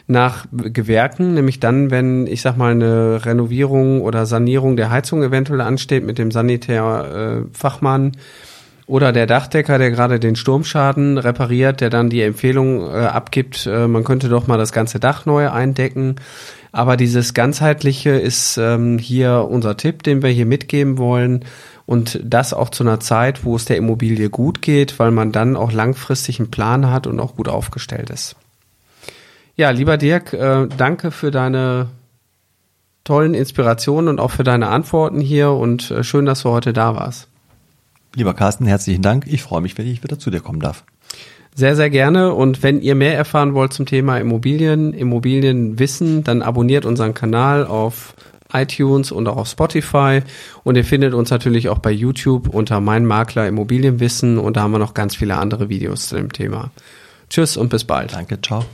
nach 0.06 0.46
Gewerken, 0.52 1.34
nämlich 1.34 1.60
dann, 1.60 1.90
wenn, 1.90 2.26
ich 2.26 2.42
sag 2.42 2.56
mal, 2.56 2.72
eine 2.72 3.24
Renovierung 3.24 4.02
oder 4.02 4.26
Sanierung 4.26 4.76
der 4.76 4.90
Heizung 4.90 5.22
eventuell 5.22 5.60
ansteht 5.60 6.04
mit 6.04 6.18
dem 6.18 6.30
Sanitärfachmann. 6.30 8.08
Äh, 8.08 8.18
oder 8.86 9.12
der 9.12 9.26
Dachdecker, 9.26 9.78
der 9.78 9.90
gerade 9.90 10.18
den 10.18 10.36
Sturmschaden 10.36 11.18
repariert, 11.18 11.80
der 11.80 11.90
dann 11.90 12.10
die 12.10 12.22
Empfehlung 12.22 12.82
äh, 12.82 13.06
abgibt, 13.06 13.66
äh, 13.66 13.86
man 13.86 14.04
könnte 14.04 14.28
doch 14.28 14.46
mal 14.46 14.58
das 14.58 14.72
ganze 14.72 14.98
Dach 14.98 15.24
neu 15.26 15.50
eindecken. 15.50 16.16
Aber 16.72 16.96
dieses 16.96 17.34
ganzheitliche 17.34 18.10
ist 18.10 18.56
ähm, 18.56 18.98
hier 18.98 19.46
unser 19.48 19.76
Tipp, 19.76 20.02
den 20.02 20.22
wir 20.22 20.30
hier 20.30 20.46
mitgeben 20.46 20.98
wollen. 20.98 21.44
Und 21.84 22.20
das 22.24 22.54
auch 22.54 22.70
zu 22.70 22.82
einer 22.82 23.00
Zeit, 23.00 23.44
wo 23.44 23.56
es 23.56 23.66
der 23.66 23.76
Immobilie 23.76 24.30
gut 24.30 24.62
geht, 24.62 24.98
weil 24.98 25.10
man 25.10 25.32
dann 25.32 25.56
auch 25.56 25.72
langfristig 25.72 26.40
einen 26.40 26.50
Plan 26.50 26.90
hat 26.90 27.06
und 27.06 27.20
auch 27.20 27.36
gut 27.36 27.48
aufgestellt 27.48 28.08
ist. 28.08 28.36
Ja, 29.56 29.70
lieber 29.70 29.98
Dirk, 29.98 30.32
äh, 30.32 30.66
danke 30.76 31.10
für 31.10 31.30
deine 31.30 31.88
tollen 33.04 33.34
Inspirationen 33.34 34.08
und 34.08 34.20
auch 34.20 34.30
für 34.30 34.44
deine 34.44 34.68
Antworten 34.68 35.20
hier 35.20 35.50
und 35.50 35.90
äh, 35.90 36.04
schön, 36.04 36.24
dass 36.24 36.42
du 36.42 36.50
heute 36.50 36.72
da 36.72 36.94
warst. 36.94 37.31
Lieber 38.14 38.34
Carsten, 38.34 38.66
herzlichen 38.66 39.02
Dank. 39.02 39.26
Ich 39.26 39.42
freue 39.42 39.62
mich, 39.62 39.76
wenn 39.78 39.86
ich 39.86 40.02
wieder 40.02 40.18
zu 40.18 40.30
dir 40.30 40.40
kommen 40.40 40.60
darf. 40.60 40.84
Sehr, 41.54 41.76
sehr 41.76 41.90
gerne. 41.90 42.32
Und 42.32 42.62
wenn 42.62 42.80
ihr 42.80 42.94
mehr 42.94 43.16
erfahren 43.16 43.54
wollt 43.54 43.72
zum 43.72 43.86
Thema 43.86 44.18
Immobilien, 44.18 44.94
Immobilienwissen, 44.94 46.24
dann 46.24 46.42
abonniert 46.42 46.86
unseren 46.86 47.14
Kanal 47.14 47.66
auf 47.66 48.14
iTunes 48.52 49.12
und 49.12 49.28
auch 49.28 49.36
auf 49.36 49.48
Spotify. 49.48 50.20
Und 50.64 50.76
ihr 50.76 50.84
findet 50.84 51.14
uns 51.14 51.30
natürlich 51.30 51.68
auch 51.68 51.78
bei 51.78 51.90
YouTube 51.90 52.48
unter 52.48 52.80
Mein 52.80 53.06
Makler 53.06 53.46
Immobilienwissen. 53.48 54.38
Und 54.38 54.56
da 54.56 54.62
haben 54.62 54.72
wir 54.72 54.78
noch 54.78 54.94
ganz 54.94 55.16
viele 55.16 55.36
andere 55.36 55.68
Videos 55.68 56.08
zu 56.08 56.16
dem 56.16 56.32
Thema. 56.32 56.70
Tschüss 57.28 57.56
und 57.56 57.68
bis 57.68 57.84
bald. 57.84 58.12
Danke, 58.14 58.40
ciao. 58.40 58.64